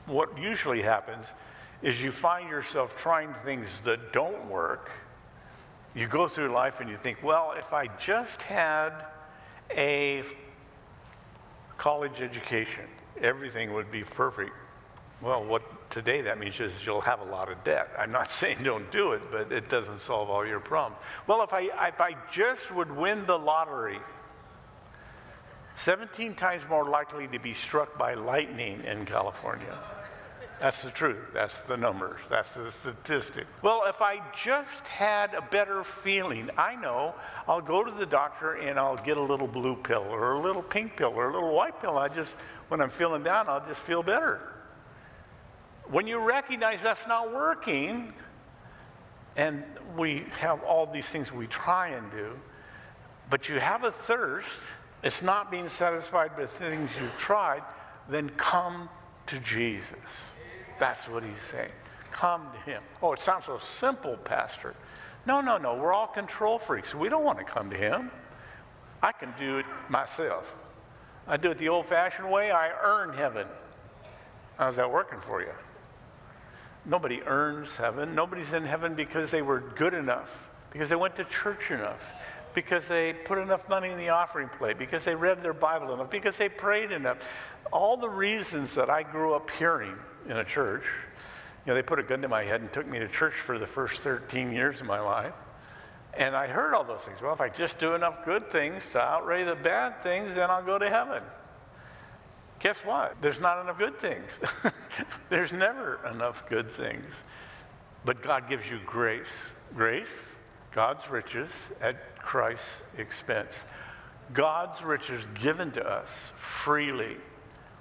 what 0.04 0.36
usually 0.38 0.82
happens 0.82 1.32
is 1.80 2.02
you 2.02 2.12
find 2.12 2.50
yourself 2.50 2.94
trying 2.94 3.32
things 3.32 3.80
that 3.80 4.12
don't 4.12 4.46
work. 4.46 4.90
You 5.94 6.06
go 6.06 6.28
through 6.28 6.48
life 6.48 6.80
and 6.80 6.90
you 6.90 6.98
think, 6.98 7.22
well, 7.22 7.54
if 7.56 7.72
I 7.72 7.86
just 7.98 8.42
had 8.42 8.92
a 9.74 10.22
college 11.78 12.20
education, 12.20 12.84
everything 13.22 13.72
would 13.72 13.90
be 13.90 14.04
perfect. 14.04 14.52
Well, 15.22 15.46
what 15.46 15.62
today 15.90 16.20
that 16.20 16.38
means 16.38 16.60
is 16.60 16.84
you'll 16.84 17.00
have 17.00 17.22
a 17.22 17.30
lot 17.30 17.50
of 17.50 17.64
debt. 17.64 17.88
I'm 17.98 18.12
not 18.12 18.30
saying 18.38 18.58
don't 18.62 18.90
do 18.92 19.12
it, 19.12 19.22
but 19.32 19.50
it 19.50 19.70
doesn't 19.70 20.00
solve 20.00 20.28
all 20.28 20.44
your 20.46 20.60
problems. 20.60 21.00
Well, 21.26 21.42
if 21.42 21.54
I, 21.54 21.70
if 21.88 22.02
I 22.02 22.16
just 22.30 22.70
would 22.70 22.94
win 22.94 23.24
the 23.24 23.38
lottery, 23.38 23.98
17 25.74 26.34
times 26.34 26.62
more 26.68 26.84
likely 26.84 27.26
to 27.28 27.38
be 27.38 27.52
struck 27.52 27.98
by 27.98 28.14
lightning 28.14 28.82
in 28.84 29.04
California. 29.04 29.76
That's 30.60 30.82
the 30.82 30.90
truth. 30.90 31.18
That's 31.34 31.58
the 31.60 31.76
numbers. 31.76 32.20
That's 32.30 32.52
the 32.52 32.70
statistic. 32.70 33.46
Well, 33.60 33.82
if 33.86 34.00
I 34.00 34.22
just 34.42 34.86
had 34.86 35.34
a 35.34 35.42
better 35.42 35.82
feeling, 35.84 36.48
I 36.56 36.76
know 36.76 37.14
I'll 37.48 37.60
go 37.60 37.82
to 37.82 37.90
the 37.90 38.06
doctor 38.06 38.54
and 38.54 38.78
I'll 38.78 38.96
get 38.96 39.16
a 39.16 39.22
little 39.22 39.48
blue 39.48 39.76
pill 39.76 40.06
or 40.08 40.32
a 40.32 40.40
little 40.40 40.62
pink 40.62 40.96
pill 40.96 41.12
or 41.14 41.28
a 41.28 41.32
little 41.32 41.52
white 41.52 41.80
pill. 41.82 41.98
I 41.98 42.08
just, 42.08 42.36
when 42.68 42.80
I'm 42.80 42.90
feeling 42.90 43.22
down, 43.22 43.48
I'll 43.48 43.66
just 43.66 43.80
feel 43.80 44.02
better. 44.02 44.40
When 45.90 46.06
you 46.06 46.18
recognize 46.18 46.82
that's 46.82 47.06
not 47.06 47.34
working, 47.34 48.14
and 49.36 49.64
we 49.96 50.24
have 50.38 50.62
all 50.62 50.86
these 50.86 51.06
things 51.06 51.32
we 51.32 51.46
try 51.46 51.88
and 51.88 52.10
do, 52.10 52.38
but 53.28 53.48
you 53.48 53.58
have 53.58 53.84
a 53.84 53.90
thirst, 53.90 54.62
it's 55.04 55.23
not 55.23 55.50
being 55.50 55.68
satisfied 55.68 56.32
the 56.37 56.46
things 56.46 56.90
you've 56.99 57.16
tried, 57.16 57.62
then 58.08 58.30
come 58.30 58.88
to 59.26 59.38
Jesus. 59.38 60.25
That's 60.80 61.08
what 61.08 61.23
he's 61.23 61.40
saying. 61.40 61.73
Come 62.11 62.49
to 62.52 62.70
him. 62.70 62.82
Oh, 63.02 63.12
it 63.12 63.20
sounds 63.20 63.44
so 63.44 63.58
simple, 63.58 64.16
Pastor. 64.16 64.75
No, 65.26 65.40
no, 65.40 65.58
no. 65.58 65.75
We're 65.75 65.92
all 65.92 66.06
control 66.06 66.58
freaks. 66.58 66.94
We 66.94 67.08
don't 67.08 67.23
want 67.23 67.38
to 67.38 67.44
come 67.44 67.70
to 67.70 67.76
him. 67.76 68.11
I 69.02 69.12
can 69.12 69.34
do 69.38 69.58
it 69.58 69.66
myself. 69.90 70.54
I 71.28 71.37
do 71.37 71.50
it 71.50 71.58
the 71.58 71.68
old 71.68 71.87
fashioned 71.87 72.30
way. 72.30 72.50
I 72.50 72.70
earn 72.82 73.12
heaven. 73.12 73.46
How's 74.58 74.76
that 74.76 74.90
working 74.90 75.20
for 75.20 75.42
you? 75.42 75.52
Nobody 76.87 77.23
earns 77.23 77.76
heaven. 77.76 78.14
Nobody's 78.14 78.54
in 78.54 78.64
heaven 78.64 78.94
because 78.94 79.30
they 79.30 79.42
were 79.42 79.61
good 79.61 79.94
enough, 79.94 80.50
because 80.70 80.88
they 80.88 80.96
went 80.96 81.16
to 81.16 81.25
church 81.25 81.70
enough, 81.70 82.12
because 82.54 82.88
they 82.88 83.12
put 83.12 83.38
enough 83.38 83.68
money 83.68 83.90
in 83.90 83.99
the 83.99 84.11
offering 84.11 84.49
plate, 84.49 84.78
because 84.78 85.04
they 85.04 85.14
read 85.14 85.42
their 85.42 85.52
Bible 85.52 85.92
enough, 85.92 86.11
because 86.11 86.38
they 86.38 86.49
prayed 86.49 86.92
enough. 86.92 87.18
All 87.73 87.96
the 87.96 88.08
reasons 88.08 88.75
that 88.75 88.88
I 88.88 89.02
grew 89.02 89.34
up 89.34 89.50
hearing 89.50 89.96
in 90.28 90.37
a 90.37 90.44
church, 90.44 90.84
you 91.64 91.70
know, 91.70 91.75
they 91.75 91.82
put 91.82 91.99
a 91.99 92.02
gun 92.02 92.23
to 92.23 92.28
my 92.28 92.44
head 92.44 92.61
and 92.61 92.73
took 92.73 92.87
me 92.87 92.99
to 92.99 93.08
church 93.08 93.34
for 93.34 93.58
the 93.58 93.66
first 93.66 94.02
13 94.02 94.52
years 94.52 94.80
of 94.80 94.87
my 94.87 95.00
life. 95.00 95.32
And 96.16 96.37
I 96.37 96.46
heard 96.46 96.75
all 96.75 96.84
those 96.84 97.00
things. 97.00 97.20
Well, 97.20 97.32
if 97.32 97.40
I 97.40 97.49
just 97.49 97.78
do 97.78 97.94
enough 97.94 98.25
good 98.25 98.50
things 98.50 98.90
to 98.90 99.00
outweigh 99.00 99.44
the 99.44 99.56
bad 99.56 100.02
things, 100.02 100.37
then 100.37 100.49
I'll 100.50 100.64
go 100.64 100.78
to 100.78 100.88
heaven. 100.88 101.23
Guess 102.61 102.84
what? 102.84 103.20
There's 103.20 103.40
not 103.40 103.61
enough 103.61 103.78
good 103.78 103.99
things. 103.99 104.38
There's 105.28 105.52
never 105.52 106.00
enough 106.11 106.49
good 106.49 106.70
things. 106.70 107.25
But 108.04 108.23
God 108.23 108.49
gives 108.49 108.70
you 108.70 108.78
grace. 108.87 109.52
Grace, 109.75 110.28
God's 110.74 111.08
riches 111.08 111.70
at 111.80 112.18
Christ's 112.18 112.82
expense. 112.98 113.64
God's 114.32 114.82
riches 114.82 115.28
given 115.34 115.70
to 115.72 115.86
us 115.86 116.32
freely 116.36 117.16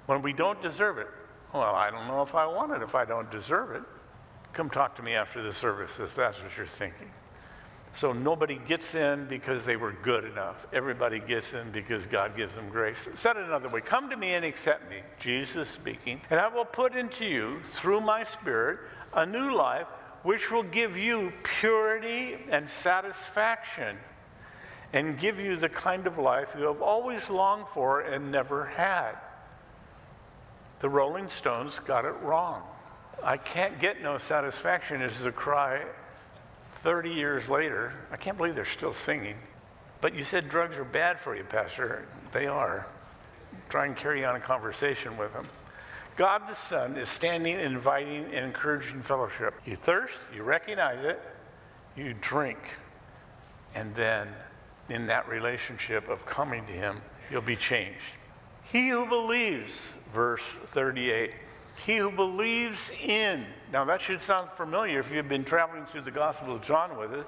when 0.06 0.22
we 0.22 0.32
don't 0.32 0.62
deserve 0.62 0.98
it. 0.98 1.08
Well, 1.52 1.74
I 1.74 1.90
don't 1.90 2.06
know 2.06 2.22
if 2.22 2.34
I 2.34 2.46
want 2.46 2.72
it 2.72 2.82
if 2.82 2.94
I 2.94 3.04
don't 3.04 3.30
deserve 3.30 3.72
it. 3.72 3.82
Come 4.52 4.70
talk 4.70 4.94
to 4.96 5.02
me 5.02 5.14
after 5.14 5.42
the 5.42 5.52
service 5.52 5.98
if 5.98 6.14
that's 6.14 6.40
what 6.40 6.56
you're 6.56 6.66
thinking. 6.66 7.10
So 7.96 8.12
nobody 8.12 8.60
gets 8.66 8.94
in 8.94 9.26
because 9.26 9.64
they 9.64 9.76
were 9.76 9.92
good 9.92 10.24
enough. 10.24 10.66
Everybody 10.72 11.20
gets 11.20 11.52
in 11.52 11.70
because 11.70 12.06
God 12.06 12.36
gives 12.36 12.54
them 12.54 12.68
grace. 12.68 13.08
Said 13.14 13.36
it 13.36 13.44
another 13.44 13.68
way 13.68 13.80
Come 13.80 14.10
to 14.10 14.16
me 14.16 14.34
and 14.34 14.44
accept 14.44 14.88
me, 14.88 14.98
Jesus 15.18 15.68
speaking, 15.68 16.20
and 16.30 16.38
I 16.38 16.48
will 16.48 16.64
put 16.64 16.94
into 16.94 17.24
you, 17.24 17.60
through 17.62 18.00
my 18.00 18.24
Spirit, 18.24 18.80
a 19.12 19.24
new 19.26 19.54
life 19.56 19.86
which 20.24 20.50
will 20.50 20.62
give 20.62 20.96
you 20.96 21.32
purity 21.42 22.36
and 22.50 22.68
satisfaction 22.68 23.96
and 24.92 25.18
give 25.18 25.38
you 25.38 25.54
the 25.54 25.68
kind 25.68 26.06
of 26.06 26.18
life 26.18 26.54
you 26.58 26.64
have 26.64 26.80
always 26.80 27.28
longed 27.28 27.68
for 27.68 28.00
and 28.00 28.32
never 28.32 28.64
had. 28.64 29.12
The 30.80 30.88
Rolling 30.88 31.28
Stones 31.28 31.78
got 31.78 32.04
it 32.04 32.14
wrong. 32.22 32.62
I 33.22 33.36
can't 33.36 33.78
get 33.78 34.02
no 34.02 34.18
satisfaction 34.18 35.02
is 35.02 35.20
the 35.20 35.30
cry 35.30 35.82
30 36.82 37.10
years 37.10 37.48
later. 37.48 37.92
I 38.10 38.16
can't 38.16 38.36
believe 38.36 38.54
they're 38.54 38.64
still 38.64 38.92
singing. 38.92 39.36
But 40.00 40.14
you 40.14 40.24
said 40.24 40.48
drugs 40.48 40.76
are 40.76 40.84
bad 40.84 41.20
for 41.20 41.36
you, 41.36 41.44
Pastor. 41.44 42.06
They 42.32 42.46
are. 42.46 42.86
Try 43.68 43.86
and 43.86 43.96
carry 43.96 44.24
on 44.24 44.36
a 44.36 44.40
conversation 44.40 45.16
with 45.16 45.32
them. 45.32 45.46
God 46.16 46.42
the 46.48 46.54
Son 46.54 46.96
is 46.96 47.08
standing, 47.08 47.58
inviting, 47.58 48.24
and 48.26 48.46
encouraging 48.46 49.02
fellowship. 49.02 49.54
You 49.66 49.74
thirst, 49.74 50.14
you 50.34 50.42
recognize 50.44 51.04
it, 51.04 51.20
you 51.96 52.14
drink, 52.20 52.58
and 53.74 53.94
then 53.94 54.28
in 54.88 55.06
that 55.08 55.28
relationship 55.28 56.08
of 56.08 56.24
coming 56.24 56.64
to 56.66 56.72
Him, 56.72 57.00
you'll 57.30 57.42
be 57.42 57.56
changed. 57.56 57.98
He 58.64 58.88
who 58.88 59.06
believes, 59.06 59.94
verse 60.12 60.42
38, 60.42 61.32
he 61.84 61.96
who 61.96 62.10
believes 62.10 62.92
in, 63.02 63.44
now 63.72 63.84
that 63.84 64.00
should 64.00 64.22
sound 64.22 64.50
familiar 64.50 65.00
if 65.00 65.10
you've 65.10 65.28
been 65.28 65.44
traveling 65.44 65.84
through 65.84 66.02
the 66.02 66.10
Gospel 66.10 66.54
of 66.54 66.62
John 66.62 66.96
with 66.96 67.12
it. 67.12 67.26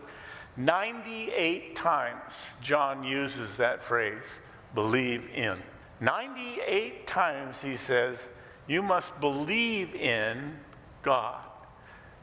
98 0.57 1.77
times 1.77 2.33
John 2.63 3.03
uses 3.03 3.57
that 3.57 3.83
phrase, 3.83 4.23
believe 4.75 5.29
in. 5.35 5.59
98 6.01 7.07
times 7.07 7.61
he 7.61 7.77
says, 7.77 8.29
you 8.67 8.83
must 8.83 9.19
believe 9.21 9.95
in 9.95 10.57
God. 11.03 11.41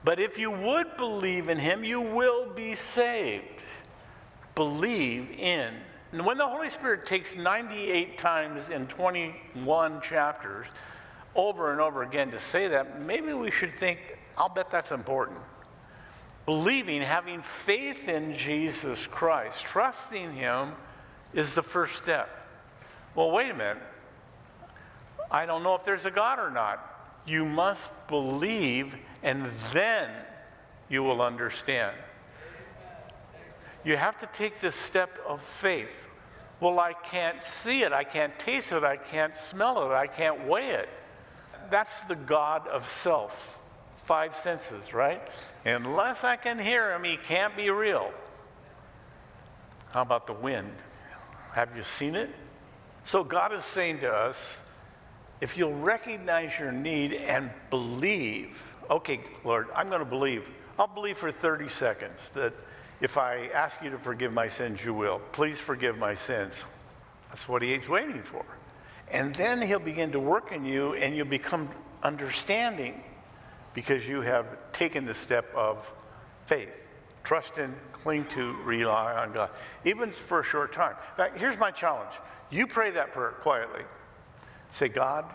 But 0.04 0.20
if 0.20 0.38
you 0.38 0.52
would 0.52 0.98
believe 0.98 1.48
in 1.48 1.58
him, 1.58 1.84
you 1.84 2.02
will 2.02 2.50
be 2.50 2.76
saved. 2.76 3.46
Believe 4.56 5.30
in. 5.38 5.74
And 6.12 6.26
when 6.26 6.38
the 6.38 6.48
Holy 6.48 6.70
Spirit 6.70 7.06
takes 7.06 7.36
98 7.36 8.18
times 8.18 8.70
in 8.70 8.86
21 8.88 10.02
chapters 10.02 10.68
over 11.36 11.72
and 11.72 11.82
over 11.82 12.04
again 12.04 12.32
to 12.32 12.40
say 12.40 12.68
that, 12.68 13.02
maybe 13.02 13.34
we 13.34 13.50
should 13.50 13.74
think, 13.80 14.20
I'll 14.38 14.50
bet 14.50 14.70
that's 14.70 14.92
important. 14.92 15.40
Believing, 16.46 17.02
having 17.02 17.42
faith 17.42 18.10
in 18.10 18.36
Jesus 18.36 19.08
Christ, 19.08 19.64
trusting 19.64 20.34
Him 20.34 20.74
is 21.34 21.56
the 21.56 21.64
first 21.64 21.96
step. 21.96 22.48
Well, 23.16 23.32
wait 23.32 23.52
a 23.52 23.56
minute. 23.56 23.82
I 25.34 25.48
don't 25.48 25.64
know 25.64 25.74
if 25.74 25.84
there's 25.84 26.06
a 26.06 26.12
God 26.12 26.38
or 26.38 26.52
not. 26.52 26.90
You 27.26 27.44
must 27.44 27.90
believe, 28.08 28.96
and 29.24 29.50
then 29.74 30.12
you 30.90 31.02
will 31.02 31.24
understand. 31.24 31.98
You 33.84 33.98
have 33.98 34.20
to 34.20 34.30
take 34.38 34.60
this 34.60 34.76
step 34.76 35.10
of 35.28 35.44
faith. 35.44 36.08
Well, 36.60 36.80
I 36.80 36.94
can't 36.94 37.42
see 37.42 37.82
it, 37.82 37.92
I 37.92 38.04
can't 38.04 38.38
taste 38.38 38.72
it, 38.72 38.84
I 38.84 38.96
can't 38.96 39.36
smell 39.36 39.92
it, 39.92 39.94
I 39.94 40.08
can't 40.08 40.48
weigh 40.48 40.70
it. 40.70 40.88
That's 41.70 42.02
the 42.02 42.16
God 42.16 42.68
of 42.68 42.88
self, 42.88 43.58
five 43.92 44.36
senses, 44.36 44.94
right? 44.94 45.22
Unless 45.66 46.24
I 46.24 46.36
can 46.36 46.60
hear 46.60 46.94
him, 46.94 47.04
he 47.04 47.18
can't 47.18 47.56
be 47.58 47.70
real. 47.72 48.12
How 49.92 50.04
about 50.04 50.28
the 50.28 50.34
wind? 50.34 50.72
Have 51.54 51.76
you 51.76 51.84
seen 51.84 52.16
it? 52.16 52.30
So 53.04 53.24
God 53.24 53.52
is 53.52 53.66
saying 53.66 54.00
to 54.00 54.12
us, 54.14 54.58
if 55.44 55.58
you'll 55.58 55.74
recognize 55.74 56.58
your 56.58 56.72
need 56.72 57.12
and 57.12 57.52
believe, 57.70 58.64
okay, 58.90 59.20
Lord, 59.44 59.68
I'm 59.76 59.90
going 59.90 60.00
to 60.00 60.06
believe. 60.06 60.48
I'll 60.80 60.88
believe 60.88 61.18
for 61.18 61.34
30 61.34 61.68
seconds 61.68 62.18
that 62.32 62.54
if 63.02 63.18
I 63.18 63.50
ask 63.54 63.82
you 63.84 63.90
to 63.90 63.98
forgive 63.98 64.32
my 64.32 64.48
sins, 64.48 64.86
you 64.86 64.94
will. 64.94 65.20
Please 65.34 65.60
forgive 65.60 65.98
my 65.98 66.14
sins. 66.14 66.54
That's 67.28 67.46
what 67.50 67.62
he's 67.62 67.90
waiting 67.90 68.22
for. 68.24 68.46
And 69.12 69.36
then 69.36 69.62
he'll 69.62 69.80
begin 69.80 70.14
to 70.14 70.20
work 70.22 70.54
in 70.54 70.64
you 70.64 70.94
and 70.94 71.14
you'll 71.14 71.26
become 71.26 71.68
understanding 72.04 73.04
because 73.74 74.08
you 74.08 74.22
have 74.22 74.46
taken 74.72 75.04
the 75.04 75.14
step 75.14 75.54
of 75.54 75.94
faith. 76.46 76.72
Trust 77.26 77.58
in, 77.58 77.76
cling 77.92 78.28
to, 78.28 78.56
rely 78.64 79.14
on 79.16 79.34
God, 79.34 79.50
even 79.84 80.10
for 80.10 80.40
a 80.40 80.44
short 80.46 80.72
time. 80.72 80.96
In 81.12 81.18
fact, 81.18 81.38
here's 81.38 81.60
my 81.60 81.72
challenge. 81.72 82.14
You 82.50 82.66
pray 82.66 82.92
that 82.92 83.12
prayer 83.12 83.32
quietly. 83.42 83.82
Say, 84.74 84.90
God, 84.90 85.26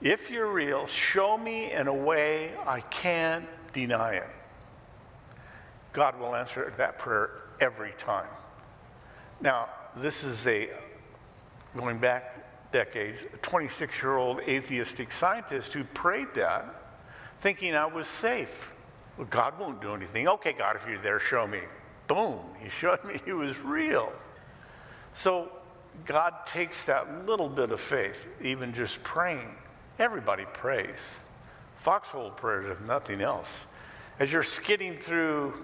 if 0.00 0.30
you're 0.30 0.50
real, 0.50 0.86
show 0.86 1.36
me 1.36 1.70
in 1.70 1.86
a 1.86 1.92
way 1.92 2.52
I 2.66 2.80
can't 2.80 3.44
deny 3.74 4.14
it. 4.14 4.30
God 5.92 6.18
will 6.18 6.34
answer 6.34 6.72
that 6.78 6.98
prayer 6.98 7.42
every 7.60 7.92
time. 7.98 8.26
Now, 9.42 9.68
this 9.94 10.24
is 10.24 10.46
a, 10.46 10.70
going 11.76 11.98
back 11.98 12.72
decades, 12.72 13.22
a 13.34 13.36
26 13.36 14.02
year 14.02 14.16
old 14.16 14.40
atheistic 14.48 15.12
scientist 15.12 15.74
who 15.74 15.84
prayed 15.84 16.28
that 16.36 16.94
thinking 17.42 17.74
I 17.74 17.84
was 17.84 18.08
safe. 18.08 18.72
Well, 19.18 19.26
God 19.28 19.60
won't 19.60 19.82
do 19.82 19.94
anything. 19.94 20.26
Okay, 20.26 20.54
God, 20.54 20.76
if 20.76 20.88
you're 20.88 21.02
there, 21.02 21.20
show 21.20 21.46
me. 21.46 21.60
Boom, 22.08 22.40
he 22.62 22.70
showed 22.70 23.04
me 23.04 23.20
he 23.26 23.32
was 23.34 23.58
real. 23.58 24.10
So 25.12 25.52
God 26.04 26.46
takes 26.46 26.84
that 26.84 27.26
little 27.26 27.48
bit 27.48 27.70
of 27.70 27.80
faith, 27.80 28.28
even 28.42 28.74
just 28.74 29.02
praying. 29.02 29.54
Everybody 29.98 30.44
prays. 30.52 30.98
Foxhole 31.76 32.30
prayers, 32.30 32.66
if 32.70 32.86
nothing 32.86 33.20
else. 33.20 33.66
As 34.18 34.32
you're 34.32 34.42
skidding 34.42 34.98
through 34.98 35.54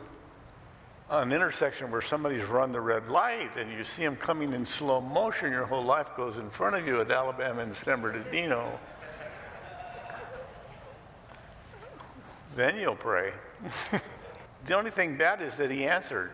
an 1.10 1.32
intersection 1.32 1.90
where 1.90 2.00
somebody's 2.00 2.44
run 2.44 2.72
the 2.72 2.80
red 2.80 3.08
light 3.08 3.50
and 3.56 3.70
you 3.72 3.84
see 3.84 4.04
them 4.04 4.16
coming 4.16 4.52
in 4.52 4.64
slow 4.64 5.00
motion, 5.00 5.50
your 5.50 5.66
whole 5.66 5.84
life 5.84 6.08
goes 6.16 6.36
in 6.36 6.48
front 6.50 6.76
of 6.76 6.86
you 6.86 7.00
at 7.00 7.10
Alabama 7.10 7.62
and 7.62 7.74
San 7.74 8.00
Bernardino, 8.00 8.78
then 12.54 12.78
you'll 12.78 12.94
pray. 12.94 13.32
the 14.66 14.74
only 14.74 14.90
thing 14.90 15.16
bad 15.16 15.42
is 15.42 15.56
that 15.56 15.70
he 15.70 15.84
answered, 15.84 16.30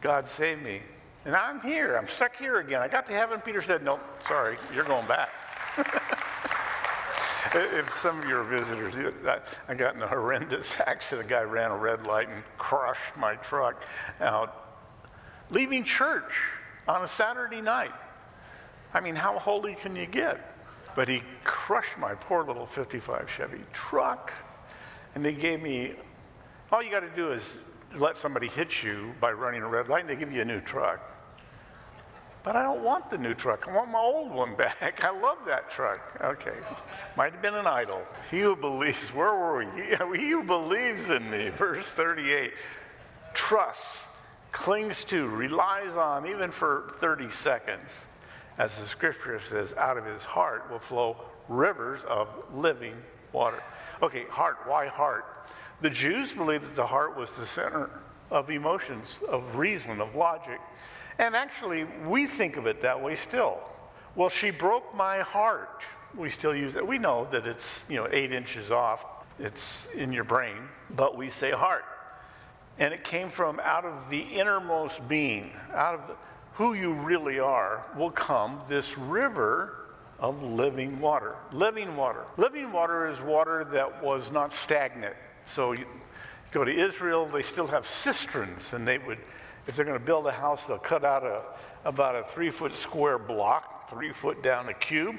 God 0.00 0.26
save 0.26 0.60
me. 0.60 0.82
And 1.24 1.34
I'm 1.34 1.60
here, 1.60 1.96
I'm 1.96 2.08
stuck 2.08 2.36
here 2.36 2.60
again. 2.60 2.80
I 2.80 2.88
got 2.88 3.06
to 3.06 3.12
heaven. 3.12 3.40
Peter 3.40 3.60
said, 3.60 3.82
Nope, 3.84 4.00
sorry, 4.22 4.56
you're 4.74 4.84
going 4.84 5.06
back. 5.06 5.30
if 7.54 7.92
some 7.94 8.20
of 8.20 8.28
your 8.28 8.42
visitors, 8.44 8.94
I 9.68 9.74
got 9.74 9.94
in 9.96 10.02
a 10.02 10.06
horrendous 10.06 10.72
accident. 10.86 11.26
A 11.26 11.30
guy 11.30 11.42
ran 11.42 11.70
a 11.70 11.76
red 11.76 12.06
light 12.06 12.28
and 12.28 12.42
crushed 12.56 13.16
my 13.18 13.34
truck 13.36 13.82
out, 14.20 14.78
leaving 15.50 15.84
church 15.84 16.32
on 16.88 17.02
a 17.02 17.08
Saturday 17.08 17.60
night. 17.60 17.92
I 18.94 19.00
mean, 19.00 19.14
how 19.14 19.38
holy 19.38 19.74
can 19.74 19.94
you 19.96 20.06
get? 20.06 20.56
But 20.96 21.08
he 21.08 21.22
crushed 21.44 21.98
my 21.98 22.14
poor 22.14 22.44
little 22.44 22.66
55 22.66 23.30
Chevy 23.30 23.60
truck. 23.72 24.32
And 25.14 25.24
they 25.24 25.32
gave 25.32 25.62
me, 25.62 25.94
all 26.72 26.82
you 26.82 26.90
got 26.90 27.00
to 27.00 27.10
do 27.10 27.32
is 27.32 27.56
let 27.96 28.16
somebody 28.16 28.48
hit 28.48 28.82
you 28.82 29.12
by 29.20 29.32
running 29.32 29.62
a 29.62 29.68
red 29.68 29.88
light, 29.88 30.00
and 30.00 30.10
they 30.10 30.16
give 30.16 30.32
you 30.32 30.42
a 30.42 30.44
new 30.44 30.60
truck. 30.60 31.00
But 32.42 32.56
I 32.56 32.62
don't 32.62 32.82
want 32.82 33.10
the 33.10 33.18
new 33.18 33.34
truck. 33.34 33.68
I 33.68 33.76
want 33.76 33.90
my 33.90 33.98
old 33.98 34.30
one 34.30 34.54
back. 34.56 35.04
I 35.04 35.10
love 35.10 35.38
that 35.46 35.70
truck. 35.70 36.16
Okay. 36.22 36.58
Might 37.16 37.32
have 37.32 37.42
been 37.42 37.54
an 37.54 37.66
idol. 37.66 38.02
He 38.30 38.40
who 38.40 38.56
believes, 38.56 39.08
where 39.10 39.34
were 39.34 39.58
we? 39.58 40.18
He 40.18 40.30
who 40.30 40.42
believes 40.42 41.10
in 41.10 41.28
me, 41.30 41.48
verse 41.56 41.88
38, 41.88 42.52
trusts, 43.34 44.08
clings 44.52 45.04
to, 45.04 45.28
relies 45.28 45.96
on, 45.96 46.26
even 46.26 46.50
for 46.50 46.92
30 46.96 47.28
seconds. 47.28 47.90
As 48.58 48.78
the 48.78 48.86
scripture 48.86 49.38
says, 49.40 49.74
out 49.74 49.96
of 49.96 50.04
his 50.04 50.24
heart 50.24 50.70
will 50.70 50.78
flow 50.78 51.16
rivers 51.48 52.04
of 52.04 52.28
living 52.54 52.94
water. 53.32 53.62
Okay, 54.02 54.24
heart. 54.24 54.58
Why 54.66 54.86
heart? 54.86 55.24
The 55.80 55.90
Jews 55.90 56.32
believed 56.32 56.64
that 56.64 56.76
the 56.76 56.86
heart 56.86 57.16
was 57.16 57.34
the 57.36 57.46
center 57.46 57.90
of 58.30 58.50
emotions, 58.50 59.18
of 59.28 59.56
reason, 59.56 60.00
of 60.00 60.14
logic. 60.14 60.60
And 61.18 61.34
actually, 61.34 61.84
we 62.06 62.26
think 62.26 62.56
of 62.56 62.66
it 62.66 62.82
that 62.82 63.02
way 63.02 63.14
still. 63.14 63.58
Well, 64.14 64.28
she 64.28 64.50
broke 64.50 64.94
my 64.94 65.20
heart. 65.20 65.82
We 66.14 66.30
still 66.30 66.54
use 66.54 66.74
it. 66.74 66.86
We 66.86 66.98
know 66.98 67.28
that 67.30 67.46
it's, 67.46 67.84
you 67.88 67.96
know, 67.96 68.08
eight 68.10 68.32
inches 68.32 68.70
off. 68.70 69.04
It's 69.38 69.86
in 69.94 70.12
your 70.12 70.24
brain, 70.24 70.56
but 70.90 71.16
we 71.16 71.30
say 71.30 71.50
heart. 71.50 71.84
And 72.78 72.92
it 72.92 73.04
came 73.04 73.28
from 73.28 73.60
out 73.60 73.84
of 73.84 74.10
the 74.10 74.20
innermost 74.20 75.06
being, 75.08 75.50
out 75.72 75.94
of 75.94 76.16
who 76.54 76.74
you 76.74 76.92
really 76.92 77.38
are, 77.38 77.84
will 77.96 78.10
come 78.10 78.60
this 78.68 78.98
river 78.98 79.76
of 80.18 80.42
living 80.42 81.00
water. 81.00 81.36
Living 81.52 81.96
water. 81.96 82.24
Living 82.36 82.70
water 82.72 83.08
is 83.08 83.20
water 83.20 83.64
that 83.72 84.02
was 84.02 84.30
not 84.30 84.52
stagnant. 84.52 85.14
So 85.50 85.72
you 85.72 85.84
go 86.52 86.62
to 86.62 86.72
Israel, 86.72 87.26
they 87.26 87.42
still 87.42 87.66
have 87.66 87.86
cisterns, 87.86 88.72
and 88.72 88.86
they 88.86 88.98
would, 88.98 89.18
if 89.66 89.74
they're 89.74 89.84
going 89.84 89.98
to 89.98 90.04
build 90.04 90.28
a 90.28 90.32
house, 90.32 90.66
they'll 90.66 90.78
cut 90.78 91.04
out 91.04 91.24
a, 91.24 91.42
about 91.84 92.14
a 92.14 92.22
three 92.22 92.50
foot 92.50 92.76
square 92.76 93.18
block, 93.18 93.90
three 93.90 94.12
foot 94.12 94.44
down 94.44 94.68
a 94.68 94.74
cube, 94.74 95.16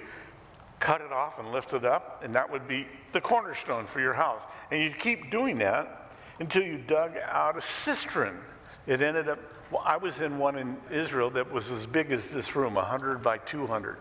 cut 0.80 1.02
it 1.02 1.12
off 1.12 1.38
and 1.38 1.52
lift 1.52 1.74
it 1.74 1.84
up, 1.84 2.24
and 2.24 2.34
that 2.34 2.50
would 2.50 2.66
be 2.66 2.88
the 3.12 3.20
cornerstone 3.20 3.86
for 3.86 4.00
your 4.00 4.14
house. 4.14 4.42
And 4.72 4.82
you'd 4.82 5.00
keep 5.00 5.32
doing 5.32 5.58
that 5.58 6.14
until 6.40 6.64
you 6.64 6.78
dug 6.78 7.18
out 7.26 7.58
a 7.58 7.62
cistern. 7.62 8.40
It 8.88 9.02
ended 9.02 9.28
up, 9.28 9.40
well, 9.70 9.84
I 9.86 9.98
was 9.98 10.22
in 10.22 10.38
one 10.38 10.58
in 10.58 10.78
Israel 10.90 11.30
that 11.32 11.52
was 11.52 11.70
as 11.70 11.86
big 11.86 12.10
as 12.10 12.30
this 12.30 12.56
room, 12.56 12.76
100 12.76 13.22
by 13.22 13.38
200. 13.40 13.98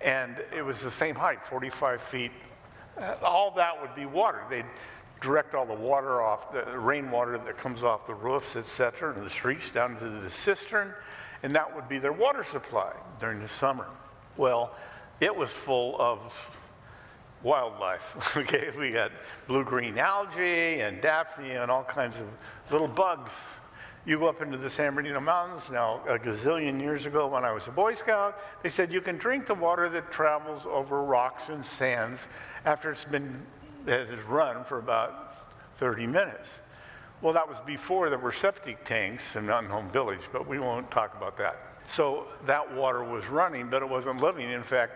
And 0.00 0.42
it 0.56 0.62
was 0.62 0.80
the 0.80 0.90
same 0.90 1.16
height, 1.16 1.44
45 1.44 2.00
feet. 2.00 2.32
Uh, 2.98 3.14
all 3.22 3.52
that 3.52 3.80
would 3.80 3.94
be 3.94 4.06
water. 4.06 4.42
They'd 4.50 4.66
direct 5.20 5.54
all 5.54 5.66
the 5.66 5.74
water 5.74 6.22
off, 6.22 6.52
the 6.52 6.78
rainwater 6.78 7.38
that 7.38 7.58
comes 7.58 7.84
off 7.84 8.06
the 8.06 8.14
roofs, 8.14 8.56
etc., 8.56 9.14
and 9.14 9.24
the 9.24 9.30
streets 9.30 9.70
down 9.70 9.96
to 9.98 10.08
the 10.08 10.30
cistern, 10.30 10.94
and 11.42 11.52
that 11.52 11.74
would 11.74 11.88
be 11.88 11.98
their 11.98 12.12
water 12.12 12.44
supply 12.44 12.92
during 13.20 13.40
the 13.40 13.48
summer. 13.48 13.86
Well, 14.36 14.74
it 15.20 15.34
was 15.34 15.50
full 15.50 16.00
of 16.00 16.50
wildlife. 17.42 18.36
okay, 18.36 18.70
we 18.78 18.90
got 18.90 19.12
blue-green 19.46 19.98
algae 19.98 20.80
and 20.80 21.00
daphne 21.00 21.52
and 21.52 21.70
all 21.70 21.84
kinds 21.84 22.18
of 22.18 22.26
little 22.70 22.88
bugs 22.88 23.32
you 24.06 24.18
go 24.18 24.28
up 24.28 24.40
into 24.40 24.56
the 24.56 24.70
San 24.70 24.94
Bernardino 24.94 25.20
Mountains 25.20 25.70
now, 25.70 26.00
a 26.08 26.18
gazillion 26.18 26.80
years 26.80 27.04
ago 27.04 27.26
when 27.26 27.44
I 27.44 27.52
was 27.52 27.68
a 27.68 27.70
Boy 27.70 27.92
Scout, 27.94 28.38
they 28.62 28.70
said 28.70 28.90
you 28.90 29.02
can 29.02 29.18
drink 29.18 29.46
the 29.46 29.54
water 29.54 29.88
that 29.90 30.10
travels 30.10 30.64
over 30.66 31.02
rocks 31.02 31.50
and 31.50 31.64
sands 31.64 32.26
after 32.64 32.90
it's 32.90 33.04
been, 33.04 33.44
it 33.86 34.08
has 34.08 34.22
run 34.22 34.64
for 34.64 34.78
about 34.78 35.34
30 35.76 36.06
minutes. 36.06 36.60
Well, 37.22 37.34
that 37.34 37.48
was 37.48 37.60
before 37.60 38.08
there 38.08 38.18
were 38.18 38.32
septic 38.32 38.84
tanks 38.84 39.36
in 39.36 39.46
Mountain 39.46 39.70
Home 39.70 39.90
Village, 39.90 40.28
but 40.32 40.48
we 40.48 40.58
won't 40.58 40.90
talk 40.90 41.14
about 41.16 41.36
that. 41.36 41.66
So 41.86 42.28
that 42.46 42.74
water 42.74 43.04
was 43.04 43.26
running, 43.26 43.68
but 43.68 43.82
it 43.82 43.88
wasn't 43.88 44.22
living. 44.22 44.48
In 44.48 44.62
fact, 44.62 44.92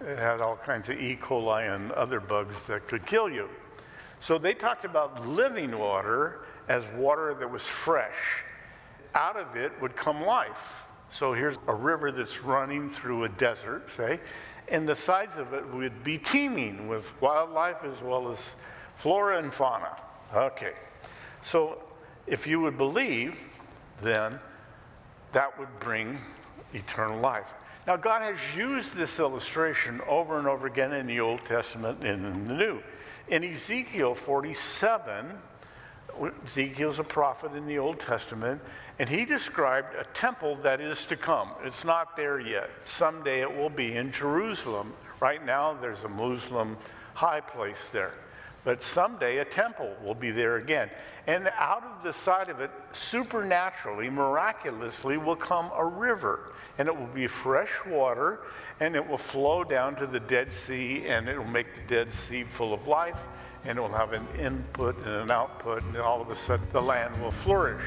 it 0.00 0.18
had 0.18 0.40
all 0.40 0.56
kinds 0.56 0.88
of 0.88 0.98
E. 0.98 1.16
coli 1.16 1.74
and 1.74 1.92
other 1.92 2.18
bugs 2.18 2.62
that 2.62 2.88
could 2.88 3.06
kill 3.06 3.30
you. 3.30 3.48
So 4.20 4.38
they 4.38 4.54
talked 4.54 4.84
about 4.84 5.26
living 5.26 5.78
water 5.78 6.40
as 6.68 6.86
water 6.96 7.34
that 7.34 7.50
was 7.50 7.62
fresh. 7.62 8.42
Out 9.14 9.36
of 9.36 9.54
it 9.54 9.72
would 9.80 9.94
come 9.94 10.24
life. 10.24 10.86
So 11.14 11.32
here's 11.32 11.58
a 11.68 11.74
river 11.74 12.10
that's 12.10 12.42
running 12.42 12.90
through 12.90 13.22
a 13.22 13.28
desert, 13.28 13.88
say, 13.92 14.18
and 14.66 14.88
the 14.88 14.96
sides 14.96 15.36
of 15.36 15.54
it 15.54 15.64
would 15.72 16.02
be 16.02 16.18
teeming 16.18 16.88
with 16.88 17.12
wildlife 17.22 17.84
as 17.84 18.02
well 18.02 18.32
as 18.32 18.56
flora 18.96 19.38
and 19.38 19.54
fauna. 19.54 19.96
Okay. 20.34 20.72
So 21.40 21.78
if 22.26 22.48
you 22.48 22.60
would 22.60 22.76
believe, 22.76 23.36
then 24.02 24.40
that 25.30 25.56
would 25.56 25.78
bring 25.78 26.18
eternal 26.72 27.20
life. 27.20 27.54
Now, 27.86 27.96
God 27.96 28.22
has 28.22 28.38
used 28.56 28.96
this 28.96 29.20
illustration 29.20 30.00
over 30.08 30.38
and 30.38 30.48
over 30.48 30.66
again 30.66 30.92
in 30.92 31.06
the 31.06 31.20
Old 31.20 31.44
Testament 31.44 32.02
and 32.02 32.26
in 32.26 32.48
the 32.48 32.54
New. 32.54 32.82
In 33.28 33.44
Ezekiel 33.44 34.16
47, 34.16 35.26
Ezekiel's 36.44 36.98
a 36.98 37.04
prophet 37.04 37.52
in 37.54 37.66
the 37.66 37.78
Old 37.78 37.98
Testament, 37.98 38.60
and 38.98 39.08
he 39.08 39.24
described 39.24 39.94
a 39.96 40.04
temple 40.14 40.54
that 40.56 40.80
is 40.80 41.04
to 41.06 41.16
come. 41.16 41.50
It's 41.64 41.84
not 41.84 42.16
there 42.16 42.38
yet. 42.38 42.70
Someday 42.84 43.40
it 43.40 43.56
will 43.56 43.70
be 43.70 43.94
in 43.94 44.12
Jerusalem. 44.12 44.92
Right 45.20 45.44
now, 45.44 45.74
there's 45.74 46.04
a 46.04 46.08
Muslim 46.08 46.76
high 47.14 47.40
place 47.40 47.88
there. 47.92 48.12
But 48.64 48.82
someday 48.82 49.38
a 49.38 49.44
temple 49.44 49.94
will 50.02 50.14
be 50.14 50.30
there 50.30 50.56
again. 50.56 50.88
And 51.26 51.50
out 51.58 51.84
of 51.84 52.02
the 52.02 52.12
side 52.12 52.48
of 52.48 52.60
it, 52.60 52.70
supernaturally, 52.92 54.08
miraculously, 54.08 55.18
will 55.18 55.36
come 55.36 55.70
a 55.76 55.84
river. 55.84 56.52
And 56.78 56.88
it 56.88 56.96
will 56.96 57.06
be 57.08 57.26
fresh 57.26 57.72
water, 57.86 58.40
and 58.80 58.96
it 58.96 59.06
will 59.06 59.18
flow 59.18 59.64
down 59.64 59.96
to 59.96 60.06
the 60.06 60.20
Dead 60.20 60.50
Sea, 60.52 61.06
and 61.06 61.28
it 61.28 61.36
will 61.36 61.44
make 61.44 61.74
the 61.74 61.94
Dead 61.94 62.10
Sea 62.10 62.44
full 62.44 62.72
of 62.72 62.86
life 62.86 63.18
and 63.64 63.78
it 63.78 63.80
will 63.80 63.88
have 63.88 64.12
an 64.12 64.26
input 64.38 64.96
and 64.98 65.14
an 65.14 65.30
output, 65.30 65.82
and 65.84 65.96
all 65.96 66.20
of 66.20 66.30
a 66.30 66.36
sudden 66.36 66.66
the 66.72 66.80
land 66.80 67.20
will 67.22 67.30
flourish. 67.30 67.82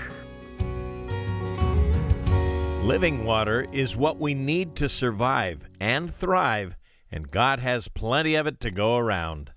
Living 2.83 3.25
water 3.25 3.67
is 3.73 3.97
what 3.97 4.17
we 4.17 4.33
need 4.33 4.75
to 4.77 4.87
survive 4.87 5.67
and 5.79 6.13
thrive, 6.13 6.75
and 7.11 7.29
God 7.29 7.59
has 7.59 7.89
plenty 7.89 8.35
of 8.35 8.47
it 8.47 8.59
to 8.61 8.71
go 8.71 8.95
around. 8.95 9.51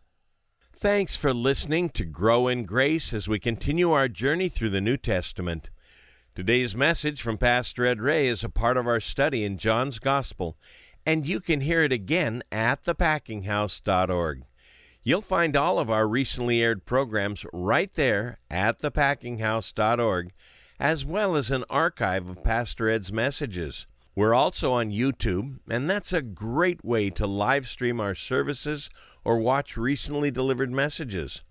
Thanks 0.77 1.15
for 1.15 1.33
listening 1.33 1.91
to 1.91 2.05
Grow 2.05 2.49
in 2.49 2.65
Grace 2.65 3.13
as 3.13 3.29
we 3.29 3.39
continue 3.39 3.93
our 3.93 4.09
journey 4.09 4.49
through 4.49 4.71
the 4.71 4.81
New 4.81 4.97
Testament. 4.97 5.71
Today's 6.35 6.75
message 6.75 7.21
from 7.23 7.39
Pastor 7.39 7.85
Ed 7.85 8.01
Ray 8.01 8.27
is 8.27 8.43
a 8.43 8.49
part 8.49 8.77
of 8.77 8.87
our 8.87 8.99
study 8.99 9.45
in 9.45 9.59
John's 9.59 9.99
Gospel, 9.99 10.57
and 11.05 11.27
you 11.27 11.39
can 11.39 11.61
hear 11.61 11.83
it 11.83 11.93
again 11.93 12.43
at 12.51 12.85
thepackinghouse.org. 12.85 14.45
You'll 15.11 15.23
find 15.23 15.57
all 15.57 15.81
of 15.81 15.91
our 15.91 16.07
recently 16.07 16.63
aired 16.63 16.87
programs 16.87 17.45
right 17.53 17.93
there 17.95 18.39
at 18.49 18.79
thepackinghouse.org, 18.79 20.31
as 20.79 21.05
well 21.05 21.35
as 21.35 21.51
an 21.51 21.65
archive 21.69 22.29
of 22.29 22.45
Pastor 22.45 22.89
Ed's 22.89 23.11
messages. 23.11 23.89
We're 24.15 24.35
also 24.35 24.71
on 24.71 24.93
YouTube, 24.93 25.59
and 25.69 25.91
that's 25.91 26.13
a 26.13 26.23
great 26.23 26.85
way 26.85 27.11
to 27.11 27.27
live 27.27 27.67
stream 27.67 27.99
our 27.99 28.15
services 28.15 28.89
or 29.25 29.39
watch 29.39 29.77
recently 29.77 30.31
delivered 30.31 30.71
messages. 30.71 31.43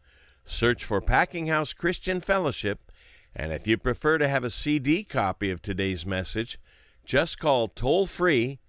Search 0.46 0.86
for 0.86 1.02
Packing 1.02 1.48
House 1.48 1.74
Christian 1.74 2.22
Fellowship, 2.22 2.80
and 3.36 3.52
if 3.52 3.68
you 3.68 3.78
prefer 3.78 4.18
to 4.20 4.30
have 4.30 4.46
a 4.46 4.50
CD 4.50 5.04
copy 5.04 5.52
of 5.52 5.62
today's 5.62 6.06
message, 6.06 6.58
just 7.04 7.40
call 7.40 7.68
toll 7.68 8.08
free 8.08 8.60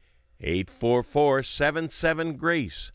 844 0.41 1.45
77 1.45 2.37
Grace. 2.37 2.91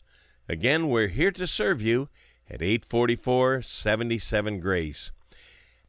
Again, 0.48 0.88
we're 0.88 1.08
here 1.08 1.32
to 1.32 1.46
serve 1.46 1.82
you 1.82 2.08
at 2.48 2.62
844 2.62 3.62
77 3.62 4.60
Grace. 4.60 5.10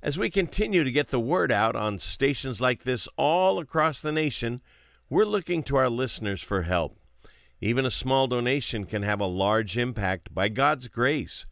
As 0.01 0.17
we 0.17 0.31
continue 0.31 0.83
to 0.83 0.91
get 0.91 1.09
the 1.09 1.19
word 1.19 1.51
out 1.51 1.75
on 1.75 1.99
stations 1.99 2.59
like 2.59 2.83
this 2.83 3.07
all 3.17 3.59
across 3.59 4.01
the 4.01 4.11
nation, 4.11 4.61
we're 5.11 5.25
looking 5.25 5.61
to 5.63 5.75
our 5.75 5.91
listeners 5.91 6.41
for 6.41 6.63
help. 6.63 6.97
Even 7.61 7.85
a 7.85 7.91
small 7.91 8.25
donation 8.25 8.85
can 8.85 9.03
have 9.03 9.19
a 9.19 9.27
large 9.27 9.77
impact 9.77 10.33
by 10.33 10.49
God's 10.49 10.87
grace, 10.87 11.45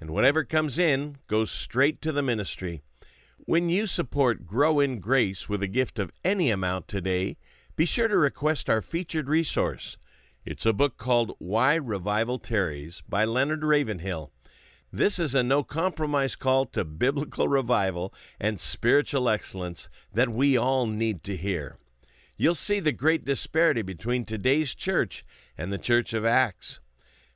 and 0.00 0.08
whatever 0.08 0.42
comes 0.42 0.78
in 0.78 1.18
goes 1.26 1.50
straight 1.50 2.00
to 2.00 2.10
the 2.10 2.22
ministry. 2.22 2.82
When 3.44 3.68
you 3.68 3.86
support 3.86 4.46
Grow 4.46 4.80
in 4.80 4.98
Grace 4.98 5.46
with 5.46 5.62
a 5.62 5.68
gift 5.68 5.98
of 5.98 6.10
any 6.24 6.50
amount 6.50 6.88
today, 6.88 7.36
be 7.76 7.84
sure 7.84 8.08
to 8.08 8.16
request 8.16 8.70
our 8.70 8.80
featured 8.80 9.28
resource. 9.28 9.98
It's 10.46 10.64
a 10.64 10.72
book 10.72 10.96
called 10.96 11.34
Why 11.38 11.74
Revival 11.74 12.38
Tarries 12.38 13.02
by 13.08 13.24
Leonard 13.24 13.64
Ravenhill. 13.64 14.30
This 14.92 15.18
is 15.18 15.34
a 15.34 15.42
no 15.42 15.64
compromise 15.64 16.36
call 16.36 16.66
to 16.66 16.84
biblical 16.84 17.48
revival 17.48 18.14
and 18.38 18.60
spiritual 18.60 19.28
excellence 19.28 19.88
that 20.14 20.28
we 20.28 20.56
all 20.56 20.86
need 20.86 21.24
to 21.24 21.36
hear. 21.36 21.78
You'll 22.36 22.54
see 22.54 22.78
the 22.78 22.92
great 22.92 23.24
disparity 23.24 23.82
between 23.82 24.24
today's 24.24 24.76
church 24.76 25.26
and 25.58 25.72
the 25.72 25.78
Church 25.78 26.14
of 26.14 26.24
Acts. 26.24 26.78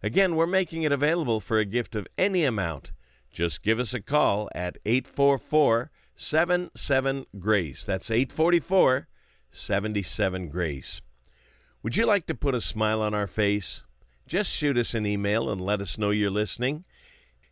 Again, 0.05 0.37
we're 0.37 0.47
making 0.47 0.85
it 0.85 0.93
available 0.93 1.41
for 1.41 1.59
a 1.59 1.65
gift 1.65 1.97
of 1.97 2.07
any 2.17 2.45
amount. 2.45 2.93
Just 3.33 3.65
give 3.65 3.81
us 3.81 3.93
a 3.93 4.01
call 4.01 4.49
at 4.55 4.79
844 4.87 5.91
77 6.15 7.27
Grace. 7.41 7.83
That's 7.83 8.09
844 8.09 9.09
77 9.51 10.49
Grace. 10.49 11.01
Would 11.83 11.97
you 11.97 12.05
like 12.05 12.27
to 12.27 12.35
put 12.35 12.55
a 12.55 12.61
smile 12.61 13.01
on 13.01 13.15
our 13.15 13.27
face? 13.27 13.85
Just 14.27 14.51
shoot 14.51 14.77
us 14.77 14.93
an 14.93 15.07
email 15.07 15.49
and 15.49 15.61
let 15.61 15.81
us 15.81 15.97
know 15.97 16.11
you're 16.11 16.31
listening. 16.31 16.85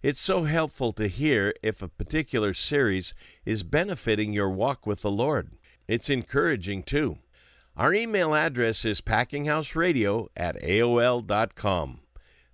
It's 0.02 0.20
so 0.20 0.44
helpful 0.44 0.92
to 0.92 1.08
hear 1.08 1.54
if 1.62 1.80
a 1.80 1.88
particular 1.88 2.52
series 2.52 3.14
is 3.46 3.62
benefiting 3.62 4.34
your 4.34 4.50
walk 4.50 4.86
with 4.86 5.00
the 5.00 5.10
Lord. 5.10 5.52
It's 5.88 6.10
encouraging 6.10 6.82
too. 6.82 7.18
Our 7.74 7.94
email 7.94 8.34
address 8.34 8.84
is 8.84 9.00
packinghouseradio 9.00 10.28
at 10.36 10.60
AOL.com. 10.60 12.00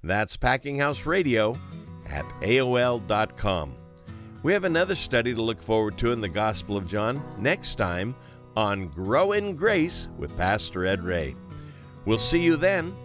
That's 0.03 0.37
packinghouseradio 0.37 1.59
at 2.09 2.25
AOL.com. 2.41 3.75
We 4.45 4.53
have 4.53 4.65
another 4.65 4.95
study 4.95 5.35
to 5.35 5.43
look 5.43 5.61
forward 5.61 5.99
to 5.99 6.13
in 6.13 6.21
the 6.21 6.29
Gospel 6.29 6.77
of 6.77 6.87
John 6.87 7.21
next 7.39 7.77
time 7.77 8.15
on 8.55 8.89
Grow 8.89 9.33
in 9.33 9.57
Grace 9.57 10.09
with 10.17 10.37
Pastor 10.37 10.87
Ed 10.87 11.03
Ray. 11.03 11.35
We'll 12.07 12.19
see 12.19 12.41
you 12.41 12.57
then. 12.57 12.97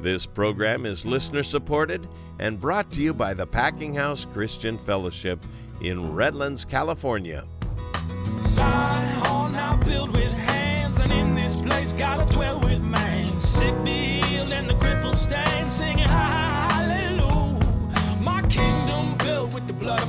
This 0.00 0.26
program 0.26 0.84
is 0.86 1.06
listener 1.06 1.42
supported 1.42 2.08
and 2.38 2.60
brought 2.60 2.90
to 2.92 3.00
you 3.00 3.14
by 3.14 3.32
the 3.32 3.46
Packing 3.46 3.94
House 3.94 4.26
Christian 4.32 4.76
Fellowship 4.76 5.44
in 5.80 6.12
Redlands, 6.14 6.64
California. 6.64 7.46
And 11.06 11.34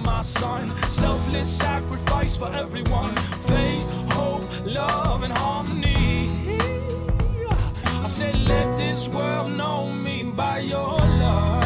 and 0.07 0.25
son, 0.25 0.67
selfless 0.89 1.55
sacrifice 1.55 2.35
for 2.35 2.51
everyone. 2.51 3.15
Faith 3.47 3.85
said, 8.15 8.47
Let 8.47 8.77
this 8.77 9.09
world 9.09 9.51
know 9.51 9.91
me 9.91 10.23
by 10.23 10.59
your 10.59 10.97
love. 10.97 11.64